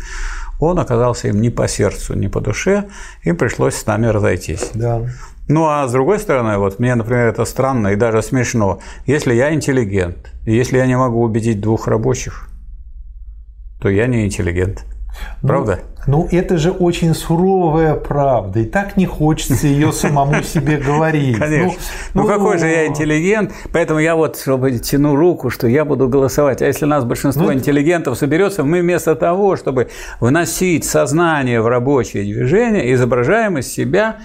[0.61, 2.85] Он оказался им не по сердцу, не по душе,
[3.23, 4.71] им пришлось с нами разойтись.
[4.75, 5.03] Да.
[5.49, 8.81] Ну, а с другой стороны, вот мне, например, это странно и даже смешно.
[9.07, 12.49] Если я интеллигент, если я не могу убедить двух рабочих,
[13.81, 14.85] то я не интеллигент.
[15.43, 15.81] Ну, Правда?
[16.07, 18.61] Ну, ну, это же очень суровая правда.
[18.61, 21.39] И так не хочется ее самому себе говорить.
[21.39, 21.81] Конечно.
[22.15, 26.09] Ну, ну, какой же я интеллигент, поэтому я вот, чтобы тяну руку, что я буду
[26.09, 26.63] голосовать.
[26.63, 29.89] А если нас большинство ну, интеллигентов соберется, мы вместо того, чтобы
[30.21, 34.19] вносить сознание в рабочее движение, изображаем из себя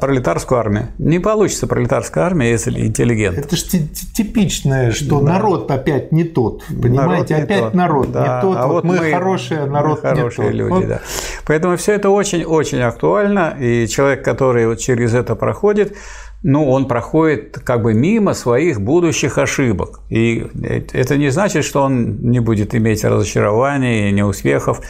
[0.00, 0.88] пролетарскую армию.
[0.98, 3.38] Не получится пролетарская армия, если интеллигент.
[3.38, 5.34] Это же типичное, что да.
[5.34, 6.64] народ опять не тот.
[6.66, 7.74] Понимаете, народ опять тот.
[7.74, 8.20] народ да.
[8.20, 8.56] не тот.
[8.56, 10.88] А вот, вот мы, мы хорошие, а народ мы хорошие не люди, тот.
[10.88, 11.00] Да.
[11.46, 13.56] Поэтому все это очень-очень актуально.
[13.58, 15.96] И человек, который вот через это проходит,
[16.42, 20.00] ну, он проходит как бы мимо своих будущих ошибок.
[20.10, 20.46] И
[20.92, 24.80] это не значит, что он не будет иметь разочарований и неуспехов.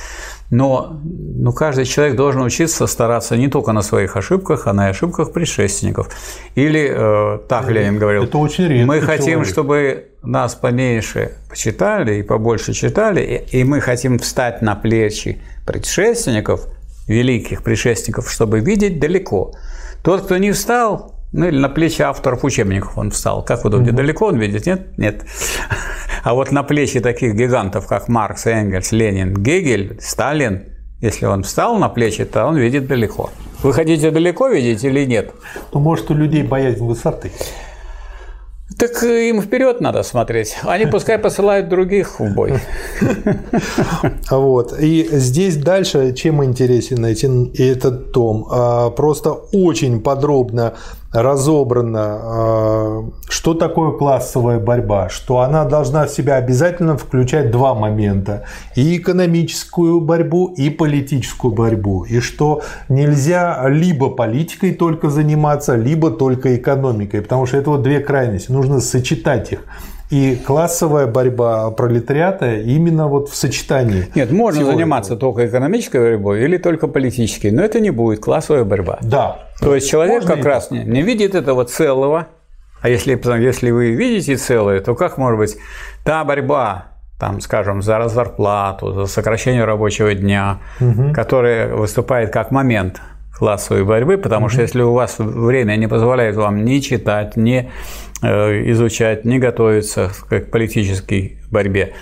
[0.50, 5.32] Но ну, каждый человек должен учиться стараться не только на своих ошибках, а на ошибках
[5.32, 6.08] предшественников.
[6.54, 9.48] Или, э, так Ленин говорил, это очень мы хотим, человек.
[9.48, 16.68] чтобы нас поменьше почитали и побольше читали, и мы хотим встать на плечи предшественников,
[17.08, 19.52] великих предшественников, чтобы видеть далеко.
[20.02, 23.44] Тот, кто не встал, ну или на плечи авторов учебников он встал.
[23.44, 23.96] Как думаете, угу.
[23.96, 24.66] далеко он видит?
[24.66, 24.98] Нет?
[24.98, 25.24] Нет.
[26.22, 30.64] А вот на плечи таких гигантов, как Маркс, Энгельс, Ленин, Гегель, Сталин,
[31.00, 33.30] если он встал на плечи, то он видит далеко.
[33.62, 35.32] Вы хотите далеко видеть или нет?
[35.72, 37.30] Ну, может, у людей боязнь высоты.
[38.78, 40.56] Так им вперед надо смотреть.
[40.64, 42.54] Они пускай посылают других в бой.
[44.30, 44.78] Вот.
[44.80, 47.04] И здесь дальше, чем интересен
[47.56, 50.74] этот том, а, просто очень подробно
[51.22, 58.44] разобрано, а, что такое классовая борьба, что она должна в себя обязательно включать два момента–
[58.76, 66.56] и экономическую борьбу, и политическую борьбу, и что нельзя либо политикой только заниматься, либо только
[66.56, 69.64] экономикой, потому что это вот две крайности, нужно сочетать их.
[70.08, 74.06] И классовая борьба пролетариата именно вот в сочетании.
[74.14, 78.98] Нет, можно заниматься только экономической борьбой или только политической, но это не будет классовая борьба.
[79.02, 79.45] Да.
[79.60, 82.28] То есть человек можно как раз не, не видит этого целого,
[82.82, 85.56] а если, если вы видите целое, то как может быть
[86.04, 86.86] та борьба,
[87.18, 91.12] там, скажем, за зарплату, за сокращение рабочего дня, угу.
[91.14, 93.00] которая выступает как момент
[93.36, 94.52] классовой борьбы, потому угу.
[94.52, 97.70] что если у вас время не позволяет вам ни читать, ни
[98.22, 101.94] э, изучать, ни готовиться к политической борьбе,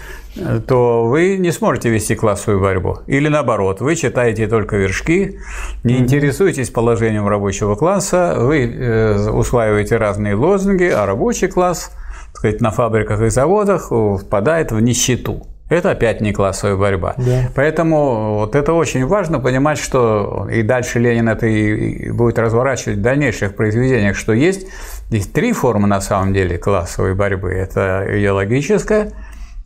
[0.66, 2.98] то вы не сможете вести классовую борьбу.
[3.06, 5.38] Или наоборот, вы читаете только вершки,
[5.82, 11.90] не интересуетесь положением рабочего класса, вы э, усваиваете разные лозунги, а рабочий класс–
[12.34, 15.46] сказать, на фабриках и заводах впадает в нищету.
[15.70, 17.14] Это опять не классовая борьба.
[17.16, 17.48] Да.
[17.54, 23.00] Поэтому вот это очень важно понимать, что и дальше Ленин это и будет разворачивать в
[23.00, 24.66] дальнейших произведениях, что есть,
[25.08, 27.52] есть три формы на самом деле классовой борьбы.
[27.52, 29.12] Это идеологическая,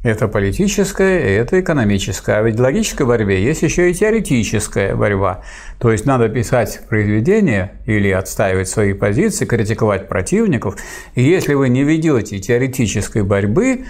[0.02, 2.38] это политическая это экономическая.
[2.38, 5.42] А ведь в логической борьбе есть еще и теоретическая борьба.
[5.78, 10.76] То есть надо писать произведения или отстаивать свои позиции, критиковать противников.
[11.14, 13.86] И если вы не ведете теоретической борьбы,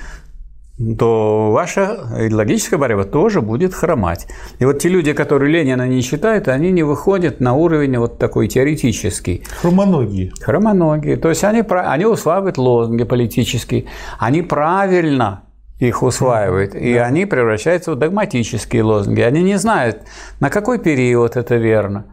[0.96, 4.28] то ваша идеологическая борьба тоже будет хромать.
[4.60, 8.46] И вот те люди, которые Ленина не читают, они не выходят на уровень вот такой
[8.46, 9.44] теоретический.
[9.60, 10.32] Хромоногие.
[10.40, 11.16] Хромоногие.
[11.16, 13.86] То есть они, они усваивают лозунги политические,
[14.18, 15.42] они правильно
[15.78, 17.04] их усваивают, и да.
[17.04, 19.20] они превращаются в догматические лозунги.
[19.20, 20.02] Они не знают,
[20.40, 22.06] на какой период это верно.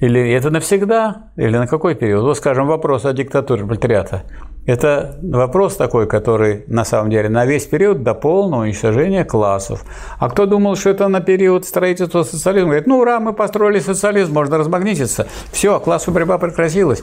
[0.00, 2.22] Или это навсегда, или на какой период.
[2.22, 4.22] Вот, скажем, вопрос о диктатуре пролетариата.
[4.64, 9.84] Это вопрос такой, который на самом деле на весь период до полного уничтожения классов.
[10.18, 12.68] А кто думал, что это на период строительства социализма?
[12.68, 15.26] Говорит, ну ура, мы построили социализм, можно размагнититься.
[15.50, 17.02] Все, классовая борьба прекратилась.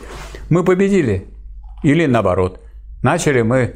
[0.50, 1.28] Мы победили.
[1.84, 2.62] Или наоборот.
[3.02, 3.76] Начали мы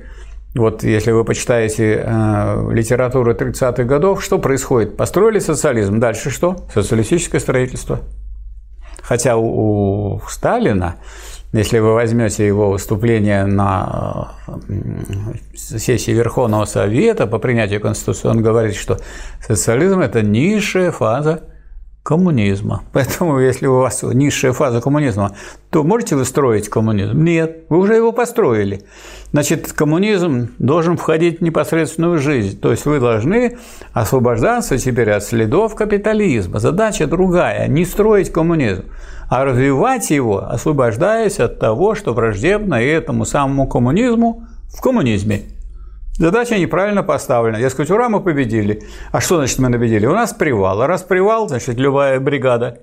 [0.55, 4.97] вот если вы почитаете э, литературу 30-х годов, что происходит?
[4.97, 6.65] Построили социализм, дальше что?
[6.73, 7.99] Социалистическое строительство.
[9.03, 10.95] Хотя у, у Сталина,
[11.51, 14.73] если вы возьмете его выступление на э,
[15.55, 18.99] сессии Верховного Совета по принятию Конституции, он говорит, что
[19.45, 21.41] социализм– это низшая фаза
[22.09, 22.81] коммунизма.
[22.91, 25.35] Поэтому, если у вас низшая фаза коммунизма,
[25.69, 27.23] то можете вы строить коммунизм?
[27.23, 28.81] Нет, вы уже его построили.
[29.31, 32.59] Значит, коммунизм должен входить в непосредственную жизнь.
[32.59, 33.59] То есть вы должны
[33.93, 36.59] освобождаться теперь от следов капитализма.
[36.59, 38.85] Задача другая– не строить коммунизм,
[39.29, 45.43] а развивать его, освобождаясь от того, что враждебно этому самому коммунизму в коммунизме.
[46.19, 47.57] Задача неправильно поставлена.
[47.57, 48.83] Я скажу, ура, мы победили.
[49.13, 50.05] А что значит мы победили?
[50.05, 50.81] У нас привал.
[50.81, 52.79] А раз привал, значит, любая бригада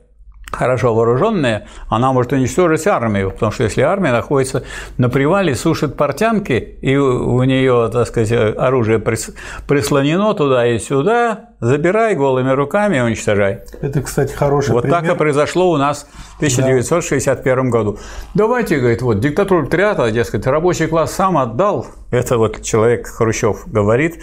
[0.50, 4.62] хорошо вооруженная, она может уничтожить армию, потому что если армия находится
[4.96, 12.14] на привале, сушит портянки, и у нее, так сказать, оружие прислонено туда и сюда, забирай
[12.14, 13.60] голыми руками и уничтожай.
[13.80, 15.00] Это, кстати, хороший Вот пример.
[15.00, 17.62] так и произошло у нас в 1961 да.
[17.62, 17.98] году.
[18.34, 21.86] Давайте, говорит, вот диктатуру триата, дескать, рабочий класс сам отдал,
[22.16, 24.22] это вот человек Хрущев говорит,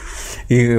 [0.50, 0.76] и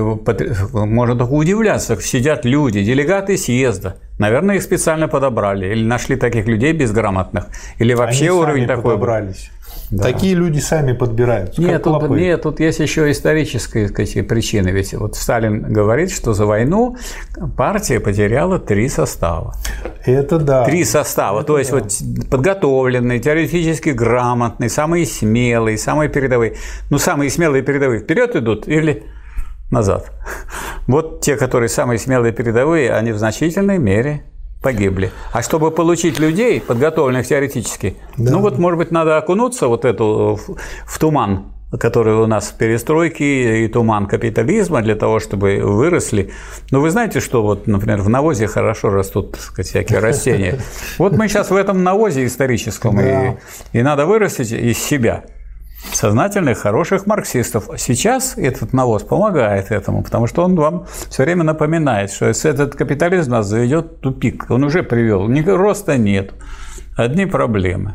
[0.72, 6.72] можно только удивляться, сидят люди, делегаты съезда, наверное, их специально подобрали, или нашли таких людей
[6.72, 7.46] безграмотных,
[7.78, 8.82] или вообще Они уровень такой.
[8.82, 9.50] подобрались.
[9.94, 10.02] Да.
[10.02, 11.56] Такие люди сами подбирают.
[11.56, 14.70] Нет тут, нет, тут есть еще исторические сказать, причины.
[14.70, 16.96] Ведь вот Сталин говорит, что за войну
[17.56, 19.54] партия потеряла три состава.
[20.04, 20.64] Это да.
[20.64, 21.40] Три состава.
[21.40, 21.78] Это То есть да.
[21.78, 26.56] вот подготовленные, теоретически грамотные, самые смелые, самые передовые.
[26.90, 29.04] Ну, самые смелые передовые вперед идут или
[29.70, 30.10] назад.
[30.86, 34.24] Вот те, которые самые смелые передовые, они в значительной мере
[34.64, 35.12] погибли.
[35.32, 38.32] А чтобы получить людей, подготовленных теоретически, да.
[38.32, 41.44] ну вот, может быть, надо окунуться вот эту в, в туман,
[41.78, 46.30] который у нас в перестройке и туман капитализма для того, чтобы выросли.
[46.70, 50.58] Но вы знаете, что вот, например, в навозе хорошо растут сказать, всякие растения.
[50.98, 53.36] Вот мы сейчас в этом навозе историческом, и,
[53.72, 55.24] и надо вырастить из себя
[55.92, 57.68] сознательных, хороших марксистов.
[57.76, 63.32] Сейчас этот навоз помогает этому, потому что он вам все время напоминает, что этот капитализм
[63.32, 64.46] нас заведет в тупик.
[64.50, 65.28] Он уже привел.
[65.56, 66.32] Роста нет.
[66.96, 67.94] Одни проблемы.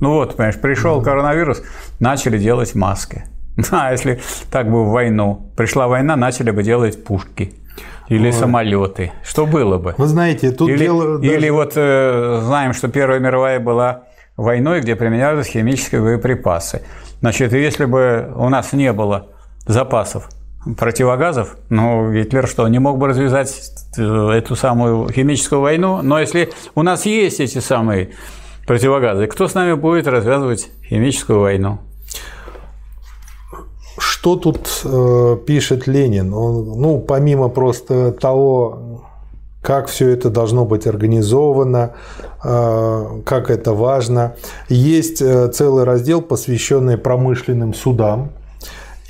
[0.00, 1.62] Ну вот, понимаешь, пришел коронавирус,
[1.98, 3.24] начали делать маски.
[3.72, 4.20] А если
[4.52, 7.54] так бы в войну, пришла война, начали бы делать пушки.
[8.08, 8.32] Или Ой.
[8.32, 9.12] самолеты.
[9.22, 9.94] Что было бы?
[9.98, 11.18] Вы знаете, тут или, дело...
[11.18, 11.34] Даже...
[11.34, 14.04] Или вот э, знаем, что Первая мировая была
[14.38, 16.80] войной, где применялись химические боеприпасы.
[17.20, 19.26] Значит, если бы у нас не было
[19.66, 20.30] запасов
[20.78, 23.54] противогазов, ну, Гитлер что, не мог бы развязать
[23.98, 26.00] э, эту самую химическую войну?
[26.02, 28.10] Но если у нас есть эти самые
[28.66, 31.80] противогазы, кто с нами будет развязывать химическую войну?
[34.18, 36.34] что тут э, пишет Ленин?
[36.34, 38.87] Он, ну, помимо просто того,
[39.62, 41.94] как все это должно быть организовано,
[42.44, 44.36] э, как это важно,
[44.68, 48.32] есть э, целый раздел, посвященный промышленным судам.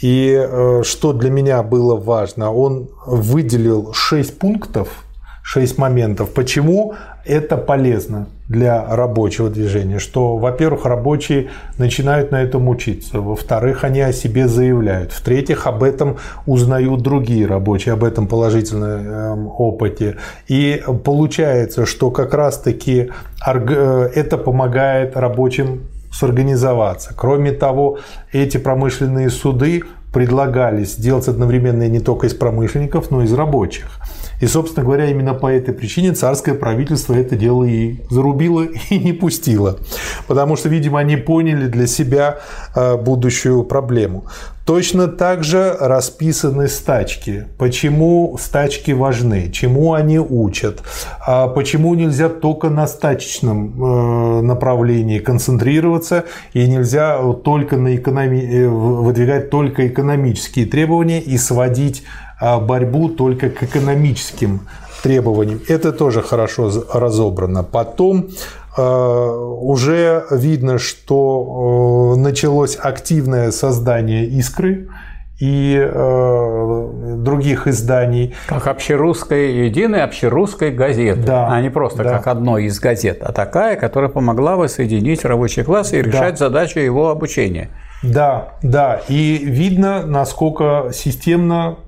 [0.01, 4.89] И э, что для меня было важно, он выделил 6 пунктов,
[5.43, 6.95] 6 моментов, почему
[7.29, 14.13] это полезно для рабочего движения, что, во-первых, рабочие начинают на этом учиться, во-вторых, они о
[14.13, 20.17] себе заявляют, в-третьих, об этом узнают другие рабочие, об этом положительном эм, опыте.
[20.49, 23.11] И получается, что как раз-таки
[23.47, 27.13] э, это помогает рабочим сорганизоваться.
[27.15, 27.99] Кроме того,
[28.33, 29.83] эти промышленные суды
[30.13, 34.01] предлагались сделать одновременно не только из промышленников, но и из рабочих.
[34.41, 39.13] И, собственно говоря, именно по этой причине царское правительство это дело и зарубило, и не
[39.13, 39.79] пустило.
[40.27, 42.39] Потому что, видимо, они поняли для себя
[42.75, 44.25] э, будущую проблему.
[44.69, 47.47] Точно так же расписаны стачки.
[47.57, 49.51] Почему стачки важны?
[49.51, 50.83] Чему они учат?
[51.27, 58.41] А почему нельзя только на стачечном э, направлении концентрироваться и нельзя только на экономи...
[58.41, 62.03] Э, выдвигать только экономические требования и сводить
[62.41, 64.61] борьбу только к экономическим
[65.03, 65.61] требованиям.
[65.69, 67.63] Это тоже хорошо разобрано.
[67.63, 68.29] Потом
[68.77, 74.89] э, уже видно, что э, началось активное создание «Искры»,
[75.39, 76.89] и э,
[77.19, 78.35] других изданий.
[78.49, 82.17] Как общерусской, единой общерусской газеты, да, а не просто да.
[82.17, 86.49] как одной из газет, а такая, которая помогла воссоединить рабочий класс и решать да.
[86.49, 87.69] задачу его обучения.
[88.03, 91.79] Да, да, и видно, насколько системно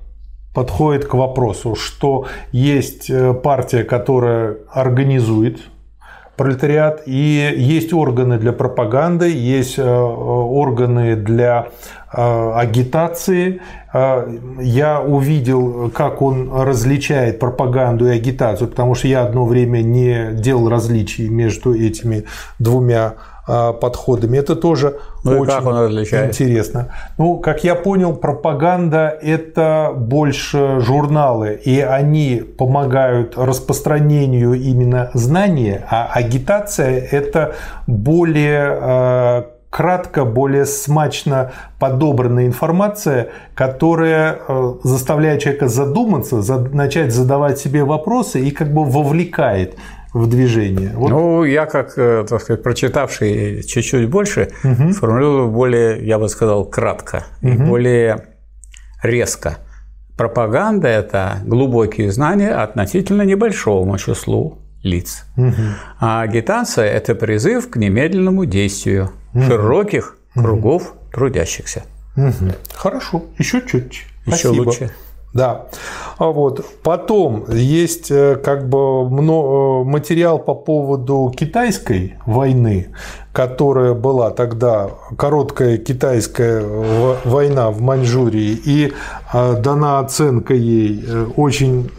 [0.53, 5.59] подходит к вопросу, что есть э, партия, которая организует
[6.35, 11.67] пролетариат, и есть органы для пропаганды, есть э, органы для
[12.11, 13.61] э, агитации.
[13.93, 20.69] Я увидел, как он различает пропаганду и агитацию, потому что я одно время не делал
[20.69, 22.23] различий между этими
[22.57, 23.15] двумя
[23.47, 24.37] подходами.
[24.37, 25.53] Это тоже ну очень
[26.27, 26.87] интересно.
[27.17, 36.09] Ну, как я понял, пропаганда– это больше журналы, и они помогают распространению именно знания, а
[36.13, 37.55] агитация– это
[37.87, 46.41] более а, кратко, более смачно подобранная информация, которая а, заставляет человека задуматься,
[46.73, 49.77] начать задавать себе вопросы и как бы вовлекает
[50.13, 50.91] в движение?
[50.95, 51.09] Вот.
[51.09, 54.91] Ну, я как, э, так сказать, прочитавший чуть-чуть больше, угу.
[54.91, 57.51] формулирую более, я бы сказал, кратко угу.
[57.51, 58.25] и более
[59.03, 59.57] резко.
[60.17, 65.25] Пропаганда– это глубокие знания относительно небольшому числу лиц.
[65.37, 65.53] Угу.
[65.99, 69.43] А агитация– это призыв к немедленному действию угу.
[69.43, 71.11] широких кругов угу.
[71.11, 71.83] трудящихся.
[72.15, 72.51] Угу.
[72.73, 74.05] Хорошо, еще чуть-чуть.
[74.25, 74.63] Еще Спасибо.
[74.63, 74.91] лучше.
[75.33, 75.67] Да.
[76.17, 76.65] А вот.
[76.83, 82.89] Потом есть э, как бы э, материал по поводу китайской войны,
[83.31, 86.61] которая была тогда короткая китайская
[87.23, 88.91] война в Маньчжурии, и
[89.33, 91.05] э, дана оценка ей
[91.37, 91.89] очень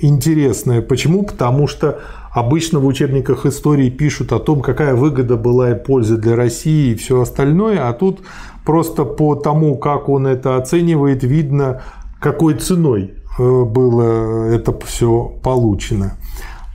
[0.00, 0.80] интересная.
[0.80, 1.24] Почему?
[1.24, 1.98] Потому что
[2.32, 6.94] обычно в учебниках истории пишут о том, какая выгода была и польза для России и
[6.94, 8.20] все остальное, а тут
[8.64, 11.82] просто по тому, как он это оценивает, видно,
[12.20, 16.18] какой ценой э, было это все получено.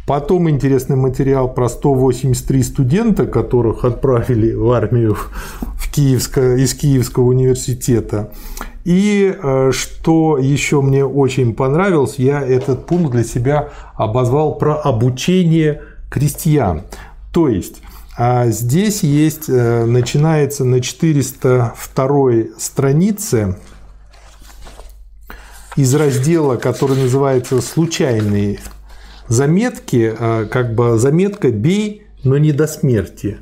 [0.08, 5.18] Потом интересный материал про 183 студента, которых отправили в армию
[5.62, 8.32] в Киевско, из Киевского университета.
[8.84, 15.82] И э, что еще мне очень понравилось, я этот пункт для себя обозвал про обучение
[16.10, 16.84] крестьян.
[17.32, 17.82] То есть
[18.18, 23.58] а здесь есть, э, начинается на 402 странице
[25.76, 28.60] из раздела, который называется «Случайные
[29.28, 33.38] заметки», а, как бы заметка «Бей, но не до смерти»,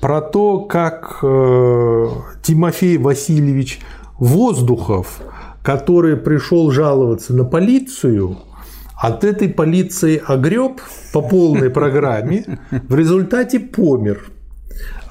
[0.00, 2.08] про то, как э,
[2.42, 3.80] Тимофей Васильевич
[4.18, 5.20] Воздухов,
[5.62, 8.38] который пришел жаловаться на полицию,
[8.96, 10.80] от этой полиции огреб
[11.12, 14.24] по полной программе, в результате помер.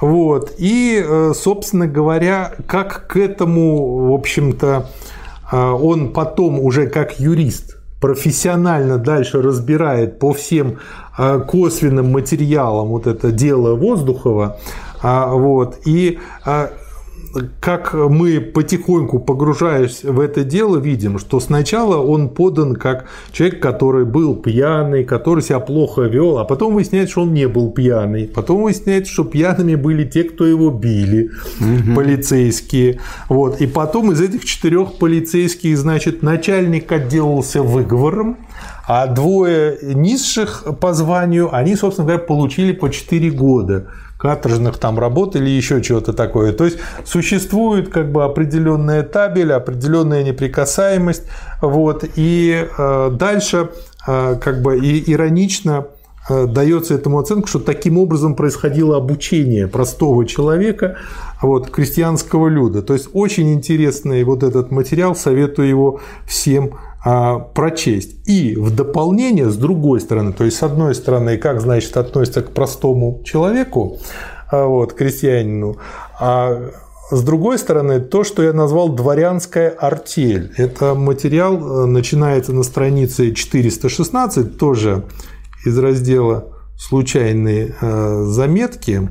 [0.01, 0.53] Вот.
[0.57, 4.89] И, э, собственно говоря, как к этому, в общем-то,
[5.51, 10.77] он потом уже как юрист профессионально дальше разбирает по всем
[11.17, 14.57] а, косвенным материалам вот это дело Воздухова,
[15.01, 16.19] а, вот, и
[17.59, 24.05] как мы потихоньку погружаясь в это дело, видим, что сначала он подан как человек, который
[24.05, 28.27] был пьяный, который себя плохо вел, а потом выясняется, что он не был пьяный.
[28.27, 31.95] Потом выясняется, что пьяными были те, кто его били, угу.
[31.95, 32.99] полицейские.
[33.29, 33.61] Вот.
[33.61, 38.37] И потом из этих четырех полицейских, значит, начальник отделался выговором,
[38.87, 43.87] а двое низших по званию, они, собственно говоря, получили по 4 года
[44.17, 46.53] каторжных там работ или еще чего-то такое.
[46.53, 51.23] То есть существует как бы определенная табель, определенная неприкасаемость.
[51.61, 53.69] Вот, и э, дальше
[54.07, 55.87] э, как бы и иронично
[56.29, 60.97] э, дается этому оценка, что таким образом происходило обучение простого человека,
[61.41, 62.81] вот, крестьянского люда.
[62.81, 66.71] То есть очень интересный вот этот материал, советую его всем
[67.05, 68.27] прочесть.
[68.27, 72.51] И в дополнение, с другой стороны, то есть с одной стороны, как, значит, относится к
[72.51, 73.99] простому человеку,
[74.51, 75.77] а, вот, крестьянину,
[76.19, 76.71] а
[77.11, 80.51] с другой стороны, то, что я назвал дворянская артель.
[80.57, 85.05] Это материал э, начинается на странице 416, тоже
[85.65, 86.45] из раздела
[86.77, 89.07] «Случайные э, заметки»,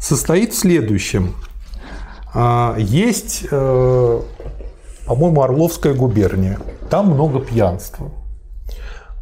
[0.00, 1.34] состоит в следующем.
[2.32, 4.20] А, есть э,
[5.06, 6.58] по-моему, Орловская губерния.
[6.90, 8.10] Там много пьянства.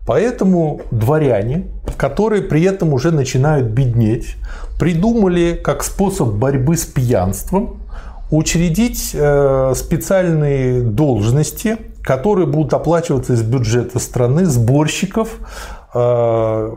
[0.07, 4.37] Поэтому дворяне, которые при этом уже начинают беднеть,
[4.79, 7.83] придумали как способ борьбы с пьянством
[8.31, 15.39] учредить э, специальные должности, которые будут оплачиваться из бюджета страны, сборщиков,
[15.95, 16.71] э,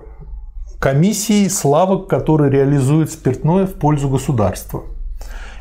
[0.80, 4.84] комиссий, славок, которые реализуют спиртное в пользу государства.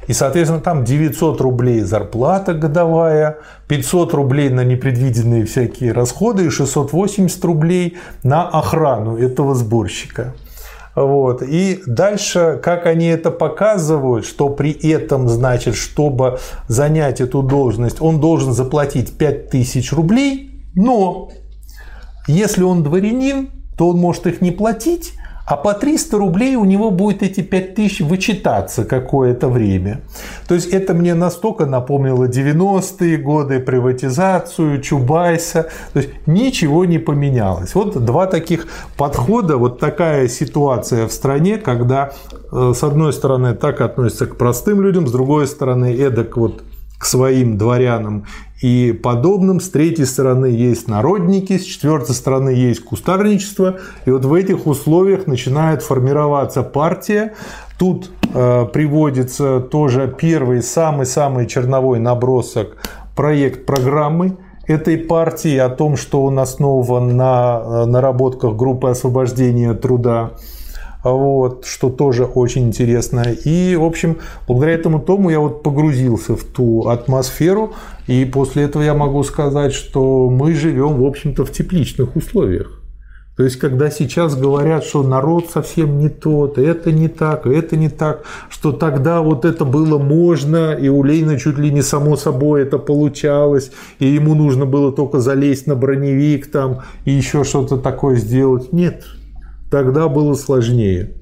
[0.08, 3.38] И, соответственно, там 900 рублей зарплата годовая,
[3.68, 10.34] 500 рублей на непредвиденные всякие расходы и 680 рублей на охрану этого сборщика.
[10.94, 11.42] Вот.
[11.42, 16.38] И дальше, как они это показывают, что при этом, значит, чтобы
[16.68, 21.30] занять эту должность, он должен заплатить 5000 рублей, но
[22.26, 25.14] если он дворянин, то он может их не платить,
[25.47, 30.01] а по 300 рублей у него будет эти 5000 вычитаться какое-то время.
[30.47, 35.69] То есть это мне настолько напомнило 90-е годы, приватизацию, Чубайса.
[35.93, 37.74] То есть ничего не поменялось.
[37.74, 38.66] Вот два таких
[38.97, 42.12] подхода, вот такая ситуация в стране, когда
[42.52, 46.62] э, с одной стороны так относятся к простым людям, с другой стороны эдак вот
[47.02, 48.26] к своим дворянам
[48.60, 49.58] и подобным.
[49.58, 53.78] С третьей стороны есть народники, с четвертой стороны есть кустарничество.
[54.06, 57.34] И вот в этих условиях начинает формироваться партия.
[57.76, 62.76] Тут э, приводится тоже первый, самый-самый черновой набросок
[63.16, 64.36] проект программы
[64.68, 70.34] этой партии о том, что он основан на э, наработках группы освобождения труда
[71.10, 73.24] вот, что тоже очень интересно.
[73.44, 77.72] И, в общем, благодаря этому тому я вот погрузился в ту атмосферу,
[78.06, 82.82] и после этого я могу сказать, что мы живем, в общем-то, в тепличных условиях.
[83.34, 87.88] То есть, когда сейчас говорят, что народ совсем не тот, это не так, это не
[87.88, 92.62] так, что тогда вот это было можно, и у Ленина чуть ли не само собой
[92.62, 98.16] это получалось, и ему нужно было только залезть на броневик там и еще что-то такое
[98.16, 98.70] сделать.
[98.70, 99.04] Нет,
[99.72, 101.14] тогда было сложнее.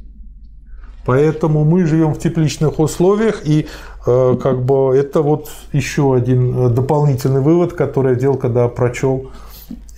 [1.06, 3.68] Поэтому мы живем в тепличных условиях, и
[4.06, 9.30] э, как бы это вот еще один э, дополнительный вывод, который я делал, когда прочел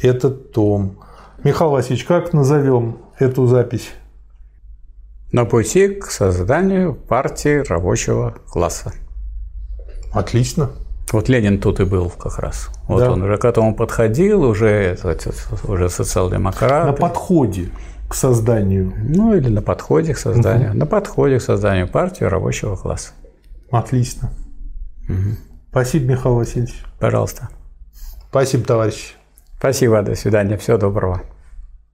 [0.02, 0.98] этот том.
[1.42, 3.88] Михаил Васильевич, как назовем эту запись?
[5.32, 8.92] На пути к созданию партии рабочего класса.
[10.12, 10.72] Отлично.
[11.10, 12.68] Вот Ленин тут и был как раз.
[12.86, 13.12] Вот да.
[13.12, 14.98] он уже к этому подходил, уже,
[15.64, 16.86] уже социал-демократ.
[16.86, 17.70] На подходе
[18.12, 18.92] к созданию.
[18.94, 20.70] Ну, или на подходе к созданию.
[20.70, 20.78] Угу.
[20.78, 23.12] На подходе к созданию партии рабочего класса.
[23.70, 24.30] Отлично.
[25.08, 25.36] Угу.
[25.70, 26.74] Спасибо, Михаил Васильевич.
[27.00, 27.48] Пожалуйста.
[28.28, 29.14] Спасибо, товарищ.
[29.58, 31.22] Спасибо, до свидания, всего доброго.